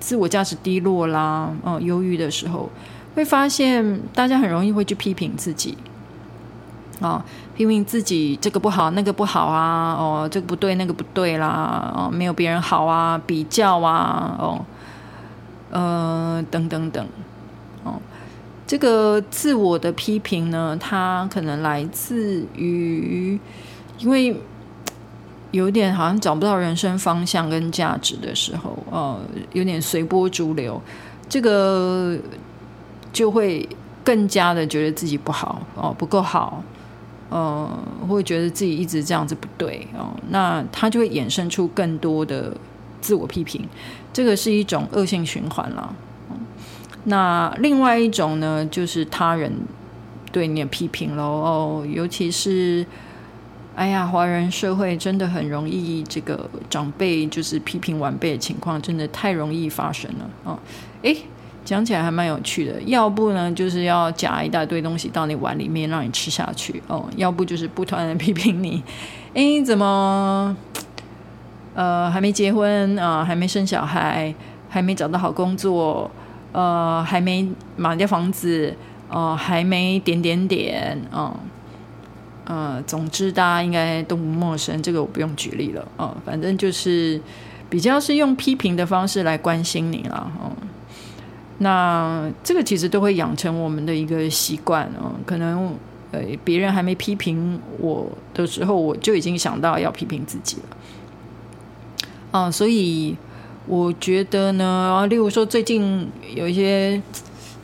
[0.00, 2.68] 自我价值低落啦，嗯、呃，忧郁的时候，
[3.14, 5.78] 会发现大家很容易会去批评自己。
[7.00, 7.24] 啊，
[7.56, 14.64] 批评自己这个不好，那个不好啊，哦，这个不对，那个不对啦，哦，没有别人好啊，比较啊，哦，
[15.70, 17.06] 呃，等等等，
[17.84, 17.94] 哦，
[18.66, 23.38] 这个自我的批评呢，它可能来自于，
[23.98, 24.36] 因为
[25.52, 29.20] 有点好像找不到人生方向跟价值的时候，哦，
[29.52, 30.82] 有点随波逐流，
[31.28, 32.18] 这个
[33.12, 33.68] 就会
[34.02, 36.60] 更加的觉得自己不好，哦，不够好。
[37.34, 37.68] 呃，
[38.08, 42.56] 会觉得自己一直这样子不对哦，那他就会衍生出更多的
[43.00, 43.68] 自我批评，
[44.12, 45.96] 这个是一种恶性循环了。
[47.06, 49.52] 那另外一种呢，就是他人
[50.30, 52.86] 对你的批评喽哦，尤其是
[53.74, 60.56] 哎呀，华人社会真的很容易这个长辈就是批评晚辈的情况，真的太容易发生了哦，
[61.02, 61.16] 诶
[61.64, 66.82] 讲起来还蛮有趣的，要不呢，就是要夹一大堆东西到你碗里面让你吃下去。
[66.86, 68.82] 哦；要不就是不断的批评你，
[69.34, 70.54] 哎，怎么，
[71.74, 74.34] 呃，还没结婚啊、呃，还没生小孩，
[74.68, 76.10] 还没找到好工作，
[76.52, 78.76] 呃，还没买掉房子，
[79.08, 81.34] 呃，还没点点点，嗯、
[82.44, 87.18] 呃，呃，总之大家应该都不陌生，这个我不用举例了，哦、反正就是
[87.70, 90.52] 比较是用批评的方式来关心你了，哦、
[91.58, 95.72] 那这个其实都会养成我们的一个习惯哦，可能
[96.10, 100.76] 呃别人还没批评我的时候，我就已经想到要批评自己了。
[102.32, 103.16] 啊，所以
[103.66, 107.00] 我觉得呢，例如说最近有一些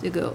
[0.01, 0.33] 这个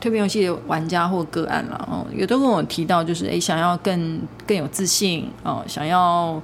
[0.00, 6.40] 蜕变游戏的玩家或个案了哦，也都跟我提到，就是诶想要更更有自信哦，想要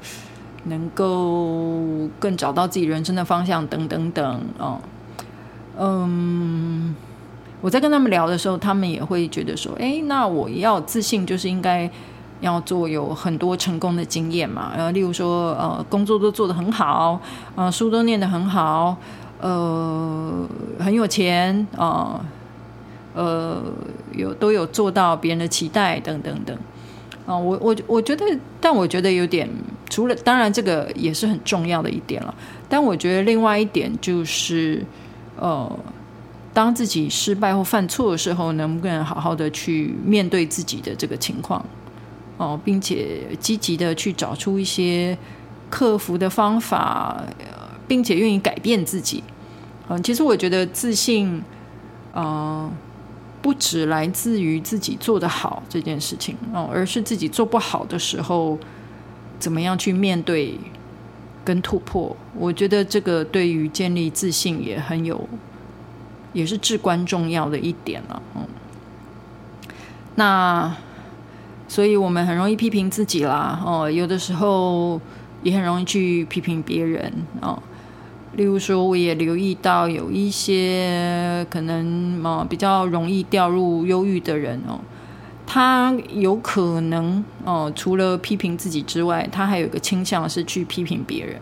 [0.65, 4.81] 能够更找到自己人生的方向等等等哦。
[5.77, 6.95] 嗯，
[7.61, 11.91] 我在跟他们聊的时候，他们也会觉得说：“哎，那我要自信，就是应该
[12.41, 14.73] 要做有很多成功的经验嘛。
[14.77, 17.21] 然后，例如说，呃，工作都做得很好，
[17.57, 18.97] 呃，书都念得很好，
[19.41, 20.47] 呃，
[20.79, 22.25] 很有钱啊，
[23.15, 23.25] 呃，
[23.59, 23.63] 呃，
[24.13, 26.57] 有都有做到别人的期待，等等等。
[27.27, 28.25] 啊，我我我觉得，
[28.61, 29.49] 但我觉得有点，
[29.91, 32.33] 除了当然这个也是很重要的一点了，
[32.69, 34.81] 但我觉得另外一点就是。
[35.37, 35.79] 呃，
[36.53, 41.65] 当自己失败或犯错的时候，能不能好好的去面对自己的这个情况，
[42.37, 45.19] 哦、并且积极的去找出一些
[45.69, 47.23] 克服的方法，
[47.89, 49.23] 并且愿意改变自己。
[49.89, 51.43] 嗯、其实我觉得自信，
[52.13, 52.71] 呃，
[53.43, 58.57] 不只来自于自己做得好这件事情哦、而是自己做不好的时候，
[59.39, 60.59] 怎么样去面对。
[61.45, 65.29] 跟突破，我觉得这个对于建立自信也很有，
[66.33, 68.23] 也是至关重要的一点了。
[68.35, 68.47] 嗯，
[70.15, 70.75] 那
[71.69, 75.01] 所以我们很容易批评自己啦，哦，有的时候
[75.43, 77.63] 也很容易去批评别人哦。
[78.37, 84.81] 例如说，我也留意到有一些可能比较容易掉入忧郁的人哦。
[85.47, 91.41] 他有可能哦，除了批评自己之外，他还有一个倾向是去批评别人。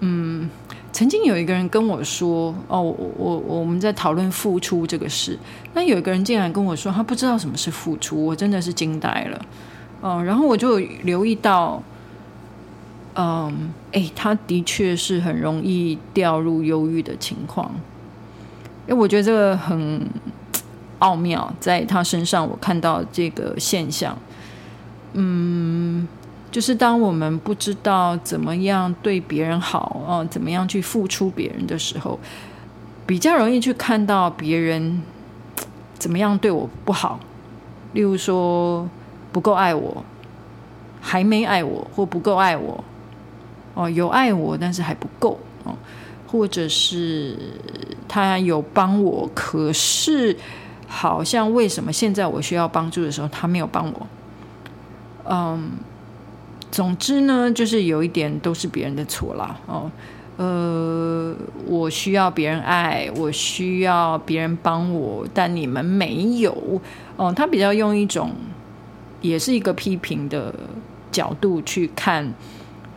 [0.00, 0.48] 嗯，
[0.92, 5.38] 曾经有一个人跟我说：“哦，我我我们在讨论付出这个事。”
[5.74, 9.46] 那有一个人竟然跟我说，他不知道什么是付出，我真的是惊呆了。
[10.02, 11.82] 嗯，然后我就留意到，
[13.14, 17.74] 嗯，哎，他的确是很容易掉入忧郁的情况。
[18.88, 20.06] 哎，我觉得这个很。
[21.00, 24.16] 奥妙，在他身上我看到这个现象，
[25.14, 26.06] 嗯，
[26.50, 32.18] 就是当我们不知道怎么样对别人好哦，怎么样去付出别人的时候，
[33.06, 35.02] 比较容易去看到别人
[35.98, 37.18] 怎么样对我不好，
[37.94, 38.86] 例如说
[39.32, 40.04] 不够爱我，
[41.00, 42.84] 还没爱我，或不够爱我，
[43.74, 45.74] 哦，有爱我，但是还不够哦，
[46.26, 47.36] 或者是
[48.06, 50.36] 他有帮我，可是。
[50.92, 54.06] 好像为什么现在我需要帮助的时候，他没有帮我？
[55.24, 55.70] 嗯，
[56.72, 59.56] 总之呢，就是有一点都是别人的错啦。
[59.66, 59.88] 哦，
[60.36, 61.32] 呃，
[61.66, 66.80] 我需要别人爱，我需要别人帮我，但你们没有。
[67.16, 68.32] 哦，他比较用一种，
[69.20, 70.52] 也是一个批评的
[71.12, 72.34] 角度去看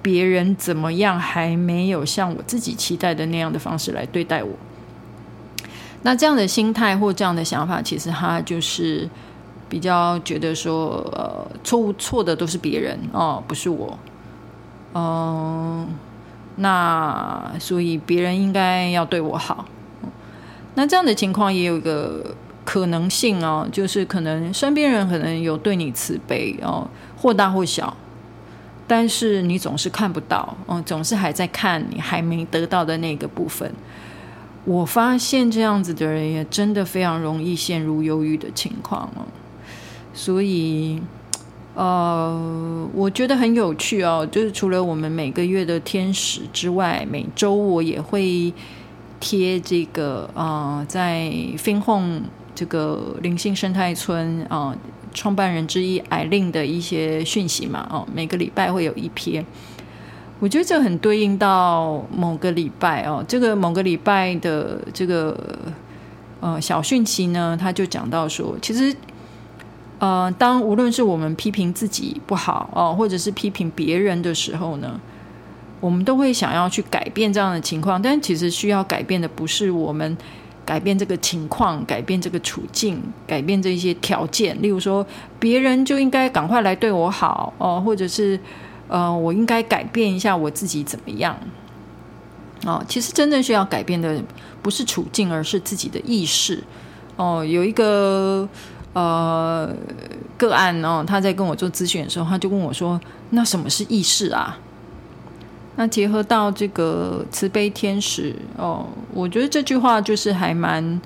[0.02, 4.52] 别人怎么样，还没有像我自己期待的那样的方式来对待我。
[6.04, 9.10] 那这样的心态或这样的想法，其实他就是
[9.70, 13.98] 比较觉得说，呃，错误错的都是别人哦，不是我。
[14.94, 15.88] 嗯、
[16.58, 19.66] 那所以别人应该要对我好。
[20.76, 22.36] 那这样的情况也有一个
[22.66, 26.88] 可能性哦，就是可能身边人可能有对你慈悲哦，
[27.18, 27.96] 或大或小，
[28.86, 33.74] 但是你总是看不到，哦，总是还在看你还没得到的那个部分。
[34.66, 39.26] 我发现这样子的人也真的非常容易陷入忧郁的情况哦，
[40.14, 41.02] 所以，
[41.76, 48.54] 呃，我觉得很有趣哦，就是除了我们每个月的天使之外，每周我也会。
[49.26, 54.78] 贴这个啊、在 FinHome 这个灵性生态村啊、呃，
[55.14, 59.46] 创办人之一艾琳的一些讯息嘛，哦，每个礼拜会有一篇。
[60.44, 65.40] 我觉得这很对应到某个礼拜哦，这个某个礼拜的这个
[66.42, 68.94] 呃小讯息呢，他就讲到说，其实
[70.00, 75.00] 呃，当无论是我们批评自己不好哦，或者是批评别人的时候呢。
[75.80, 80.18] 我们都会想要去改变这样的情况，但其实需要改变的不是我们
[80.66, 84.62] 改变这个情况、改变这个处境、改变这些条件。
[84.62, 85.06] 例如说，
[85.40, 88.40] 别人就应该赶快来对我好哦，或者是
[88.94, 91.36] 呃，我应该改变一下我自己怎么样？
[92.64, 94.24] 哦，其实真正需要改变的
[94.62, 96.64] 不是处境，而是自己的意识。
[97.16, 98.48] 哦，有一个
[98.94, 99.68] 呃
[100.38, 104.60] 个案哦，他在跟我做咨询的时候，他就问我说：“那什么是意识啊？”
[105.76, 111.02] 那结合到这个慈悲天使哦，我觉得这句话就是还蛮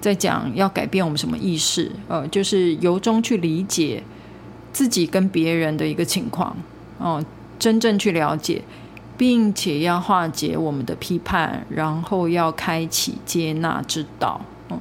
[0.00, 4.00] 在讲要改变我们什么意识，呃，就是由衷去理解
[4.72, 6.56] 自己跟别人的一个情况
[7.02, 7.24] 哦，
[7.58, 8.62] 真正去了解，
[9.18, 14.40] 并且要化解我们的批判，然后要开启接纳之道。
[14.68, 14.78] 哦，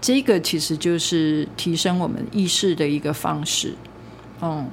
[0.00, 3.74] 这个其实就是提升我们意识的一个方式，
[4.42, 4.68] 嗯，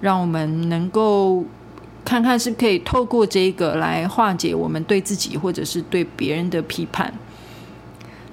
[0.00, 1.44] 让我们能够。
[2.04, 7.12] 看看是可以透过这个来化解我们对自己或者是对别人的批判。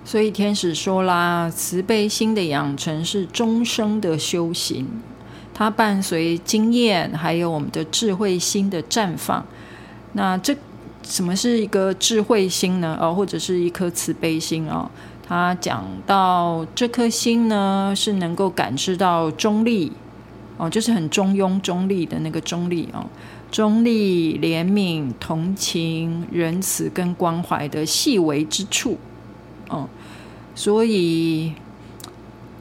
[0.05, 4.87] 所以天使说啦，慈悲心的养成是终生的修行，
[5.53, 9.45] 它伴随经验，还有我们的智慧心的绽放。
[10.13, 10.55] 那这
[11.03, 12.97] 什么是一个智慧心呢？
[12.99, 14.89] 哦，或者是一颗慈悲心哦？
[15.25, 19.91] 他讲到这颗心呢，是能够感知到中立
[20.57, 23.05] 哦，就是很中庸、中立的那个中立哦。
[23.51, 28.97] 中立、怜悯、同情、仁慈跟关怀的细微之处，
[29.69, 29.87] 哦，
[30.55, 31.53] 所以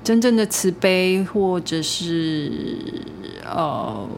[0.04, 2.50] 真正的慈悲，或者是
[3.44, 4.08] 呃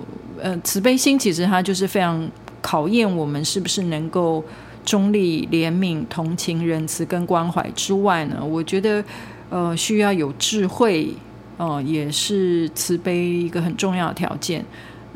[0.40, 2.28] 呃慈悲心，其实它就是非常
[2.62, 4.42] 考验我们是不是能够
[4.84, 9.04] 中立、怜悯、同情、仁慈跟关怀之外呢，我觉得
[9.50, 11.14] 呃需要有智慧，
[11.58, 14.64] 呃，也是慈悲一个很重要的条件。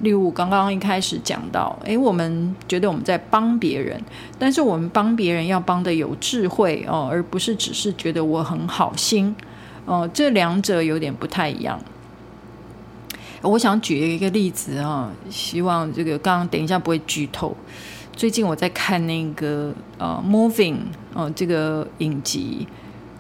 [0.00, 4.00] 例如，刚刚一开始讲到，诶，我们觉得我们在帮别人，
[4.38, 9.34] 但是我们帮别人要帮的有智慧哦，而不是只是觉得我很好心
[9.88, 11.80] 哦，这两者有点不太一样。
[13.40, 17.56] 我想举一个例子啊，希望这个刚刚等一下不会剧透。
[18.12, 20.74] 最近我在看那个呃《Moving》
[21.14, 22.68] 哦，这个影集，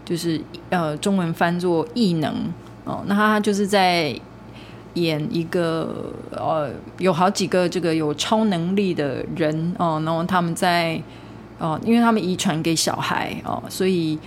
[0.04, 0.40] 就是
[0.70, 2.34] 呃中文翻作《异能》
[2.84, 4.14] 哦，那他就是在。
[4.94, 11.00] 演一个呃，有好几个这个有超能力的人哦、然后他们在
[11.60, 14.18] 哦、因为他们遗传给小孩哦、所以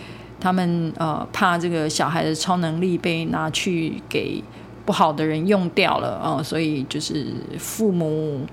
[0.41, 4.43] 他们呃怕这个小孩的超能力被拿去给
[4.85, 7.27] 不好的人用掉了哦、呃，所以就是
[7.57, 8.45] 父母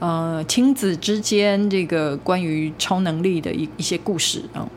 [0.00, 4.68] 呃亲子之间这个关于超能力的一一些故事啊、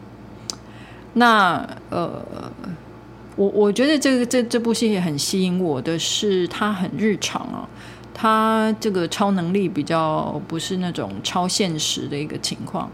[1.14, 2.24] 那呃。
[3.36, 7.64] 我我觉得这个这这部戏也很吸引我的是，它很日常啊，
[8.14, 12.92] 它这个超能力比较不是那种超现实的一个情况。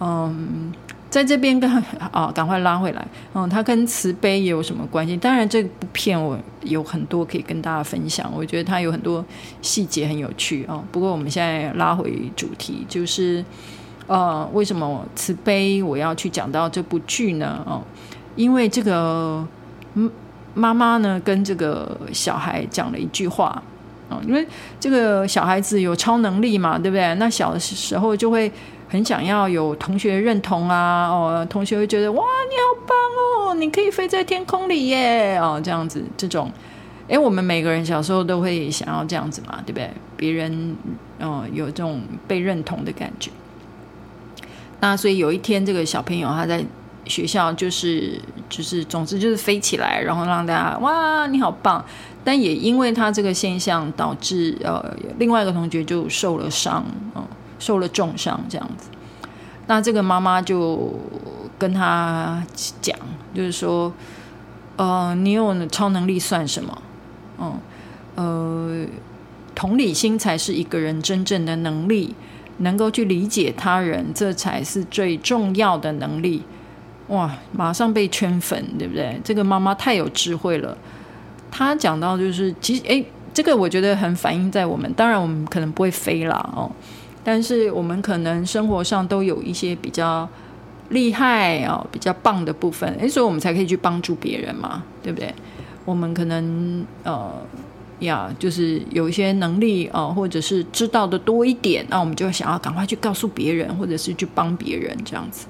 [0.00, 0.72] 嗯，
[1.14, 1.70] 在这边跟
[2.10, 3.06] 啊， 赶快拉回来。
[3.34, 5.16] 嗯，它跟慈悲也有什么关系？
[5.16, 8.28] 当然，这部片我有很多可以跟大家分享。
[8.34, 9.24] 我觉得它有很多
[9.62, 10.82] 细节很有趣啊。
[10.90, 13.44] 不过我们现在拉回主题，就是
[14.08, 17.62] 呃，为什么慈悲我要去讲到这部剧呢？
[17.64, 17.80] 哦，
[18.34, 19.46] 因为这个。
[20.56, 23.60] 妈妈呢跟这个小孩讲了一句话
[24.08, 24.46] 啊，因为
[24.78, 27.12] 这个小孩子有超能力嘛，对不对？
[27.16, 28.50] 那小的时候就会
[28.94, 32.96] 很想要有同学认同啊，哦，同学会觉得哇，你好棒
[33.48, 36.48] 哦，你可以飞在天空里耶，哦，这样子这种
[37.08, 39.90] 诶，我们每个人小时候都会想要这样子嘛，对不对？
[40.16, 40.76] 别人
[41.18, 43.32] 嗯、有这种被认同的感觉。
[44.78, 46.64] 那所以有一天，这个小朋友他在
[47.04, 51.84] 学校就是就是总之就是飞起来，然后让大家哇你好棒。
[52.22, 56.84] 但也因为他这个现象，导致呃另外一个同学就受了伤，
[57.16, 57.26] 嗯、
[57.64, 58.88] 受了重伤这样子。
[59.66, 60.92] 那这个妈妈就
[61.58, 62.44] 跟他
[62.82, 62.94] 讲，
[63.32, 63.90] 就是说，
[64.76, 66.82] 呃，你有超能力算什么？
[67.38, 67.58] 嗯，
[68.16, 68.86] 呃，
[69.54, 72.14] 同理心才是一个人真正的能力，
[72.58, 76.42] 能够去理解他人，这才是最重要的能力。
[77.08, 79.18] 哇，马上被圈粉，对不对？
[79.24, 80.76] 这个妈妈太有智慧了。
[81.50, 83.02] 他讲到就是，其实哎，
[83.32, 84.92] 这个我觉得很反映在我们。
[84.92, 86.70] 当然，我们可能不会飞啦哦，
[87.24, 90.28] 但是我们可能生活上都有一些比较
[90.90, 95.34] 厉害哦、比较棒的部分，哎，所以我们才可以去帮助别人嘛，对不对？
[95.86, 97.32] 我们可能呃
[98.00, 105.46] 呀，就是有一些能力啊、呃，或者是知道的多一点，那我们就想要赶快去告诉别人，或者是去帮别人这样子。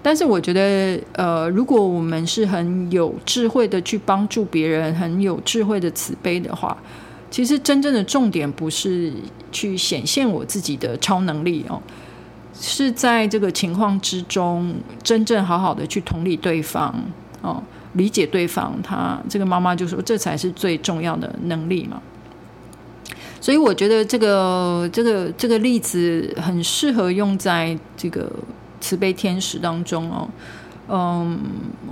[0.00, 6.76] 但是我觉得，呃，如果我们是很有智慧的去帮助别人，很有智慧的慈悲的话，
[7.30, 9.12] 其实真正的重点不是
[9.52, 11.80] 去显现我自己的超能力哦，
[12.54, 16.94] 是在这个情况之中，真正好好的去同理对方
[17.42, 17.62] 哦，
[17.94, 18.80] 理解对方。
[18.82, 22.00] 他这个妈妈就说，这才是最重要的能力嘛。
[23.40, 28.30] 所以我觉得这个这个这个例子很适合用在这个。
[28.80, 30.28] 慈悲天使当中哦，
[30.88, 31.40] 嗯，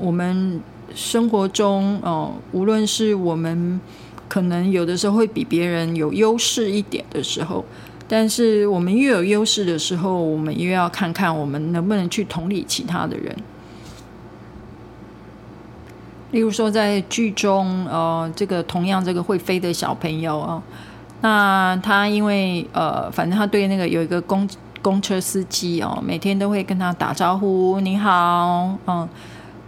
[0.01, 0.61] 我们
[0.95, 3.80] 生活中哦，无论是我们
[4.29, 7.64] 可能有的时候会比别人有优势一点的时候，
[8.09, 13.37] 但是我们越有优势的时候，我们越要看看我们能不能去同理其他的人。
[16.33, 20.62] 例如说，在剧中，呃，这个同样这个会飞的小朋友啊，
[21.20, 24.49] 那他因为呃，反正他对那个有一个公。
[24.83, 29.09] 公车司机哦，每天都会跟他打招呼，你好，嗯，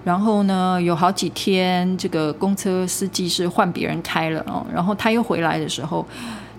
[0.09, 6.03] 然后呢，有好几天这个公车司机是换别人开了哦，然后他又回来的时候，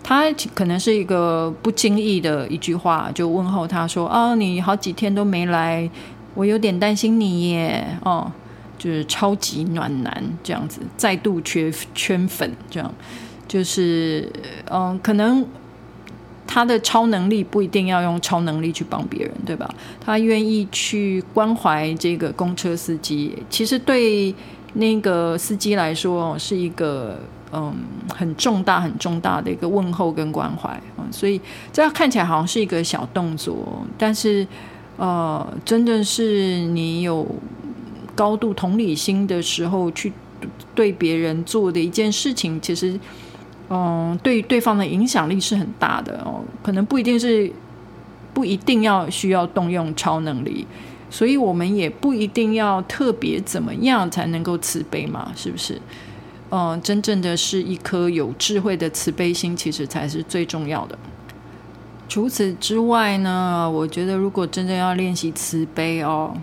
[0.04, 5.90] 他可能是一个不经意的一句话，就问候他说：“哦，你好几天都没来，
[6.36, 8.32] 我有点担心你耶。”哦，
[8.78, 12.94] 就是超级暖男这样子，再度圈圈粉这样，
[13.48, 14.32] 就是
[14.70, 15.44] 嗯，可能。
[16.52, 19.70] 他的超能力不一定要用超能力去帮别人，对吧？
[20.04, 24.34] 他愿意去关怀这个公车司机，其实对
[24.74, 27.20] 那个司机来说是一个
[27.52, 27.72] 嗯
[28.12, 30.82] 很重大、很重大的一个问候跟关怀。
[30.98, 31.40] 嗯，所以
[31.72, 34.48] 这样看起来好像是一个小动作，但是
[34.98, 37.28] 呃，真的是你有
[38.16, 40.12] 高度同理心的时候去
[40.74, 43.00] 对别人做的一件事情，其实。
[43.72, 47.52] 嗯，对对方的影响力是很大的哦，可能不一定是
[48.34, 50.66] 不一定要需要动用超能力，
[51.12, 55.80] 所以我们也不一定要特别怎么样才能够慈悲嘛，是不是？
[56.50, 60.98] 嗯，真正的是一颗有智慧的慈悲心，其实才是最重要的。
[62.08, 66.36] 除此之外呢，我觉得如果真正要练习慈悲哦，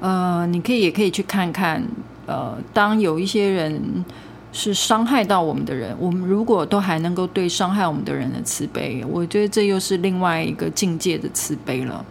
[0.00, 1.80] 呃，你可以也可以去看看，
[2.26, 4.04] 呃，当有一些人。
[4.52, 12.04] 是伤害到我们的人，我们如果都还能够对伤害我们的人的慈悲，我觉得这又是另外一个境界的慈悲了。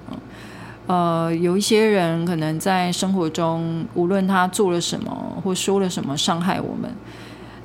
[0.88, 5.12] 呃，有一些人可能在生活中，无论他做了什么
[5.44, 6.90] 或说了什么伤害我们，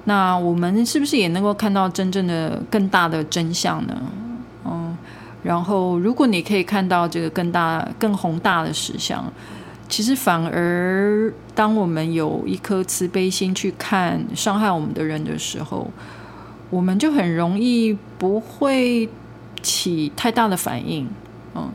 [0.05, 4.03] 那我们是不是也能够看到真正的更大的真相呢？
[4.65, 4.97] 嗯，
[5.43, 9.25] 然后如果你可以看到这个更大、更宏大的实相。
[9.87, 15.89] 其实反而，当我们有一颗慈悲心去看伤害我们的人的时候，
[16.71, 19.09] 我们就很容易不会
[19.63, 21.07] 起太大的反应。
[21.55, 21.71] 嗯，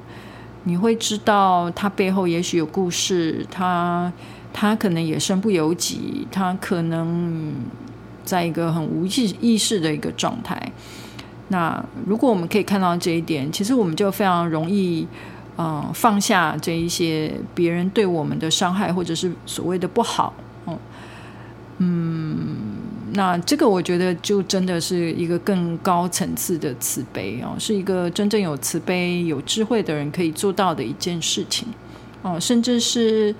[0.63, 4.11] 你会知道他背后也许有故事，他
[4.51, 7.53] 他可能也身不由己，他可能
[8.25, 10.71] 在一个很无意意识的一个状态。
[11.49, 15.07] 那如果我们可以看到这一点，其实我们就非常容易。
[15.61, 20.33] 嗯，放下这一些别人对我们的伤害，或者是所谓的不好，
[20.65, 20.79] 嗯，
[21.79, 22.55] 嗯，
[23.11, 31.67] 那这个我觉得就真的是一个更高层次的慈悲哦，是一个真正有慈悲、有智慧的人可以做到的一件事情。
[32.21, 33.35] 哦，甚至是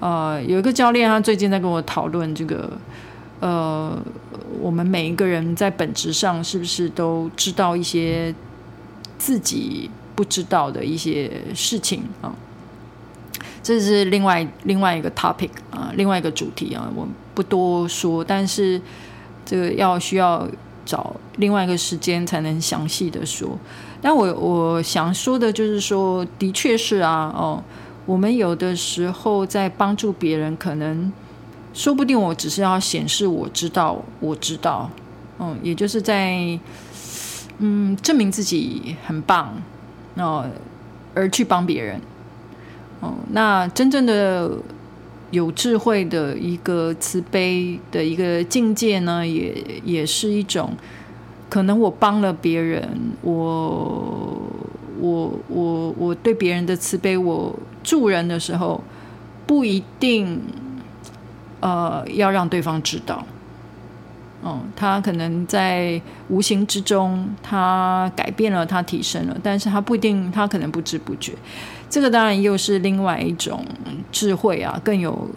[0.00, 2.72] 呃，有一个教练他最近在跟我讨论这个，
[3.40, 3.94] 呃，
[4.58, 8.34] 我们每一个人在本质上是不是都知道一些
[9.18, 12.34] 自己不知道的一些事情啊，
[13.62, 17.06] 这是另外另外一个 topic 啊，另外一个主题啊，我
[17.36, 18.24] 不多说。
[18.24, 18.82] 但是
[19.46, 20.44] 这个要需要
[20.84, 23.56] 找另外一个时间才能详细的说。
[24.02, 27.62] 但我我想说的就是说，的确是啊，哦，
[28.04, 31.12] 我们有的时候在帮助别人，可能
[31.72, 34.90] 说不定我只是要显示我知道，我知道，
[35.38, 36.58] 嗯，也就是在
[37.58, 39.54] 嗯证明自己很棒，
[40.18, 40.44] 哦，
[41.14, 42.00] 而去帮别人，
[43.00, 44.50] 哦，那真正的
[45.30, 49.54] 有智慧的一个慈悲的一个境界呢，也
[49.84, 50.72] 也是一种。
[51.50, 52.86] 可能我帮了别人，
[53.22, 53.32] 我
[55.00, 58.82] 我我我对别人的慈悲，我助人的时候
[59.46, 60.42] 不一定，
[61.60, 63.24] 呃，要让对方知道。
[64.44, 71.32] 嗯，他可能在无形之中，他改变了，他提升了，但是他不一定，他可能不知不觉。
[71.90, 73.64] 这个当然又是另外一种
[74.12, 75.28] 智慧啊，更有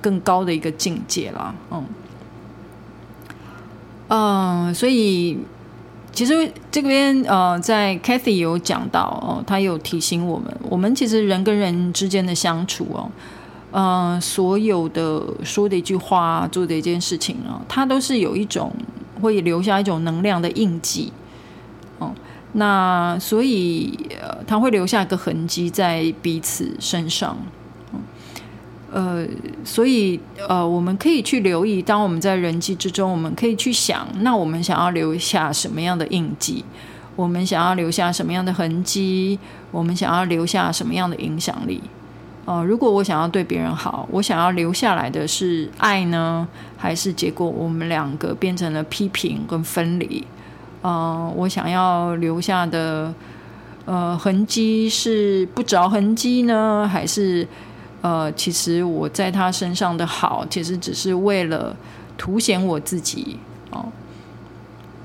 [0.00, 1.54] 更高的一个境界啦。
[1.70, 1.84] 嗯，
[4.08, 5.38] 嗯，所以。
[6.10, 13.08] 其实这边呃，在 Kathy 有讲到哦，他有提醒我们，我们其实人跟人之间的相处哦，
[13.70, 18.72] 呃，所有的说的一句话、做的一件事情啊，它都是有一种
[19.20, 21.12] 会留下一种能量的印记
[21.98, 22.12] 哦。
[22.52, 27.36] 那所以呃，它会留下一个痕迹在彼此身上。
[28.90, 29.26] 呃，
[29.64, 36.64] 所以呃，我们可以去留意，当我们在人际之中，我们可以去想，那我们想要留下什么样的印记？
[37.14, 39.38] 我们想要留下什么样的痕迹？
[39.70, 41.82] 我们想要留下什么样的影响力？
[42.48, 50.24] 呃，如果我想要对别人好，我想要留下来的是爱呢，还是结果我们两个变成了批评跟分离？
[50.80, 53.12] 呃，我想要留下的
[53.84, 57.46] 呃痕迹是不着痕迹呢，还是？
[58.00, 61.76] 呃，其实我在他身上的好，其实只是为了
[62.16, 63.36] 凸显我自己
[63.72, 63.84] 哦，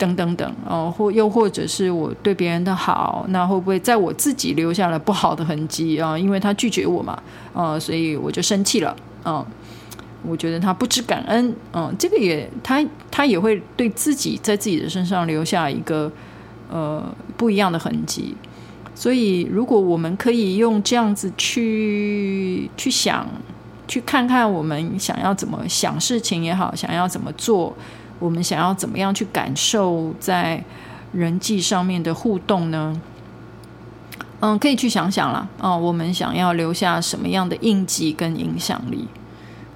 [0.03, 6.17] 等等等哦，或又或者是我对别人的好，那会不会在我自己留下了不好的痕迹啊？
[6.17, 7.17] 因为他拒绝我嘛，
[7.53, 9.45] 啊，所以我就生气了啊。
[10.25, 16.11] 我觉得他不知感恩，嗯，这个也他他也会对自己在自己的身上留下一个
[16.69, 17.03] 呃
[17.35, 18.35] 不一样的痕迹。
[18.95, 23.27] 所以，如果我们可以用这样子去去想，
[23.87, 27.75] 去看看我们想要怎么想事情也好，想要怎么做，
[28.23, 30.63] 我们想要怎么样去感受在
[31.11, 33.01] 人际上面的互动呢？
[34.39, 35.45] 嗯，可以去想想啦。
[35.59, 39.07] 哦，我们想要留下什么样的印记跟影响力？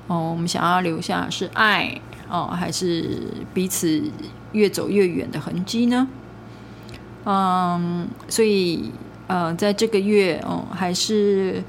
[0.08, 3.22] 哦，我们想要留下是爱哦，还是
[3.54, 4.02] 彼此
[4.54, 6.08] 越走越远的痕迹呢？
[7.26, 8.92] 嗯，所以。
[9.30, 11.62] 呃，在这个月，哦，还是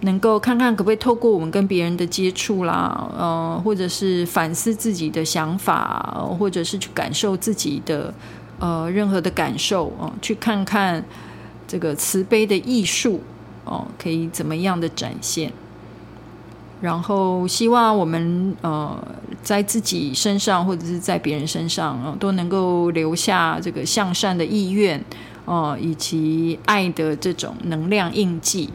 [0.00, 8.14] 能够看看可不可以透过我们跟别人的接触啦，呃，或者是反思自己的想法，或者是去感受自己的
[8.58, 11.04] 呃任何的感受，哦、去看看
[11.66, 13.20] 这个慈悲的艺术，
[13.64, 15.52] 哦、可以怎么样的展现。
[16.80, 18.96] 然后希望我们呃
[19.42, 25.04] 在自己身上或者是在别人身上，呃，都能够留下这个向善的意愿。
[25.44, 28.68] 哦，以及爱的这种能量印记，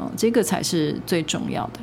[0.00, 1.80] 哦，这个才是最重要的。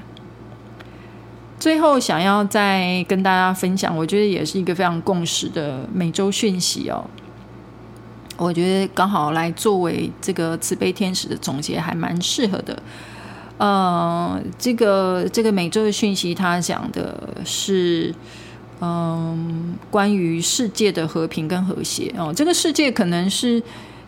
[1.59, 7.05] 最后，想要再跟大家分享，我觉得也是一个非常共识的每周讯息哦。
[8.38, 12.82] 我觉得刚好来作为这个慈悲天使的总结，还蛮适合的。
[13.57, 18.13] 呃，这个这个每周的讯息，它讲的是，
[18.80, 22.34] 嗯，关于世界的和平跟和谐哦。
[22.36, 23.61] 这个世界可能是。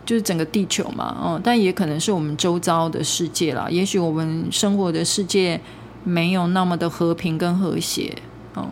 [0.10, 3.68] 就是整个地球嘛，哦，但也可能是我们周遭的世界啦。
[3.70, 5.62] 也许我们生活的世界
[6.03, 8.18] 没有那么的和平跟和谐，
[8.55, 8.68] 哦，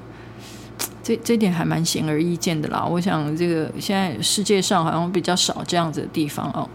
[1.03, 2.83] 这这点还蛮显而易见的啦。
[2.83, 6.67] 我想这个现在世界上好像比较少这样子的地方哦。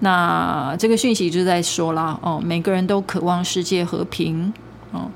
[0.00, 4.52] 那这个讯息就在说啦，哦，每个人都渴望世界和平，
[4.90, 5.08] 哦，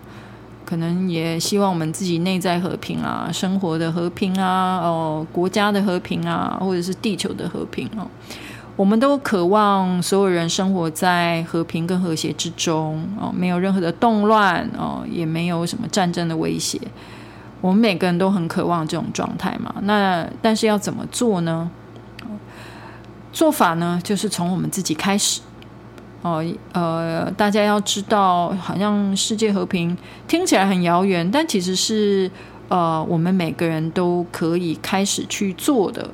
[0.64, 8.07] 可能也希望我们自己内在和平啊，生活的和平啊，哦，国家的和平啊，或者是地球的和平哦。
[8.77, 16.79] 我们都渴望所有人生活在和平跟和谐之中哦，没有任何的动乱哦，也没有什么战争的威胁。
[17.62, 19.74] 我们每个人都很渴望这种状态嘛。
[19.83, 21.70] 那但是要怎么做呢？
[23.33, 25.41] 做法呢，就是从我们自己开始
[26.20, 26.45] 哦。
[26.72, 29.97] 呃，大家要知道，好像世界和平
[30.29, 32.31] 听起来很遥远，但其实是
[32.68, 36.11] 呃，我们每个人都可以开始去做的。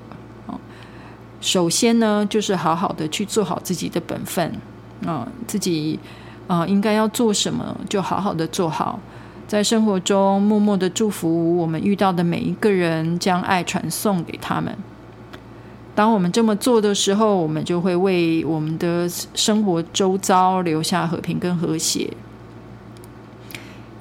[1.42, 4.50] 首先呢，就是好好的去做好自己的本分，
[5.04, 5.98] 啊、自己
[6.46, 8.98] 啊、应该要做什么，就好好的做好。
[9.48, 14.74] 在生活中默默的祝福我们遇到的每一个人，将爱传送给他们。
[15.94, 22.08] 当我们这么做的时候，我们就会为我们的生活周遭留下和平跟和谐。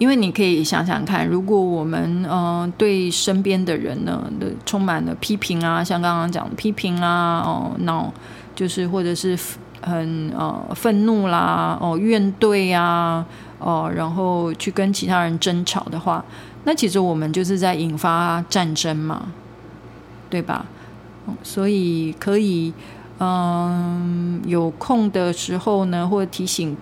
[0.02, 4.20] 因为你可以想想看，如果我们嗯、呃、对身边的人呢，
[4.66, 8.12] 充满了批评啊，像刚刚讲的批评啊，哦，那
[8.56, 9.38] 就是或者是
[9.80, 13.24] 很呃愤怒啦，哦怨怼呀，
[13.60, 16.26] 哦，然后去跟其他人争吵的话，
[16.64, 19.28] 那其实我们就是在引发战争嘛，
[20.32, 20.66] 对吧？
[21.44, 22.74] 所以可以
[23.20, 26.76] 嗯有空的时候呢，或提醒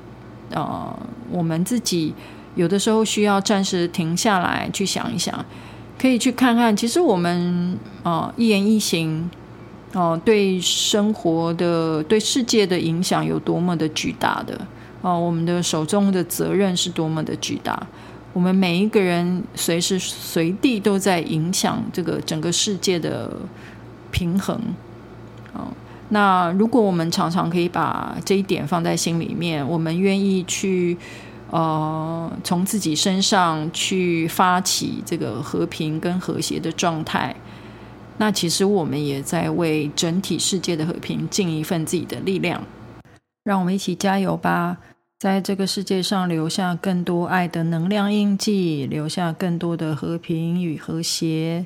[0.52, 0.98] 呃
[1.30, 2.16] 我们自己。
[2.56, 5.46] 有的时候需要暂时停下来去想一想，
[5.98, 9.30] 可以去看看，其实我们啊、一言一行
[9.94, 14.60] 哦、对生活的、对世界的影响有多么的巨大的
[15.02, 17.88] 哦、我们的手中的责任是多么的巨大，
[18.34, 23.38] 我们每一个人随时随地都在影响这个整个世界的
[24.12, 24.60] 平衡
[25.54, 25.68] 哦、
[26.10, 30.98] 那如果我们常常可以把这一点放在心里面，我们愿意去。
[31.52, 37.36] 呃，从自己身上去发起这个和平跟和谐的状态，
[38.18, 42.62] 那其实我们也在为整体世界的和平尽一份自己的力量。
[43.44, 44.78] 让我们一起加油吧，
[45.18, 51.66] 在这个世界上留下更多爱的能量印记，留下更多的和平与和谐，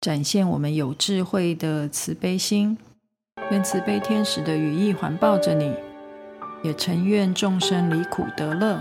[0.00, 2.78] 展现我们有智慧的慈悲心。
[3.50, 5.72] 愿慈悲天使的羽翼环抱着你，
[6.62, 8.80] 也诚愿众生离苦得乐。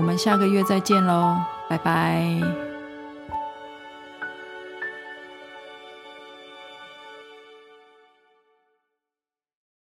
[0.00, 1.36] 我们下个月再见喽，
[1.68, 2.69] 拜拜。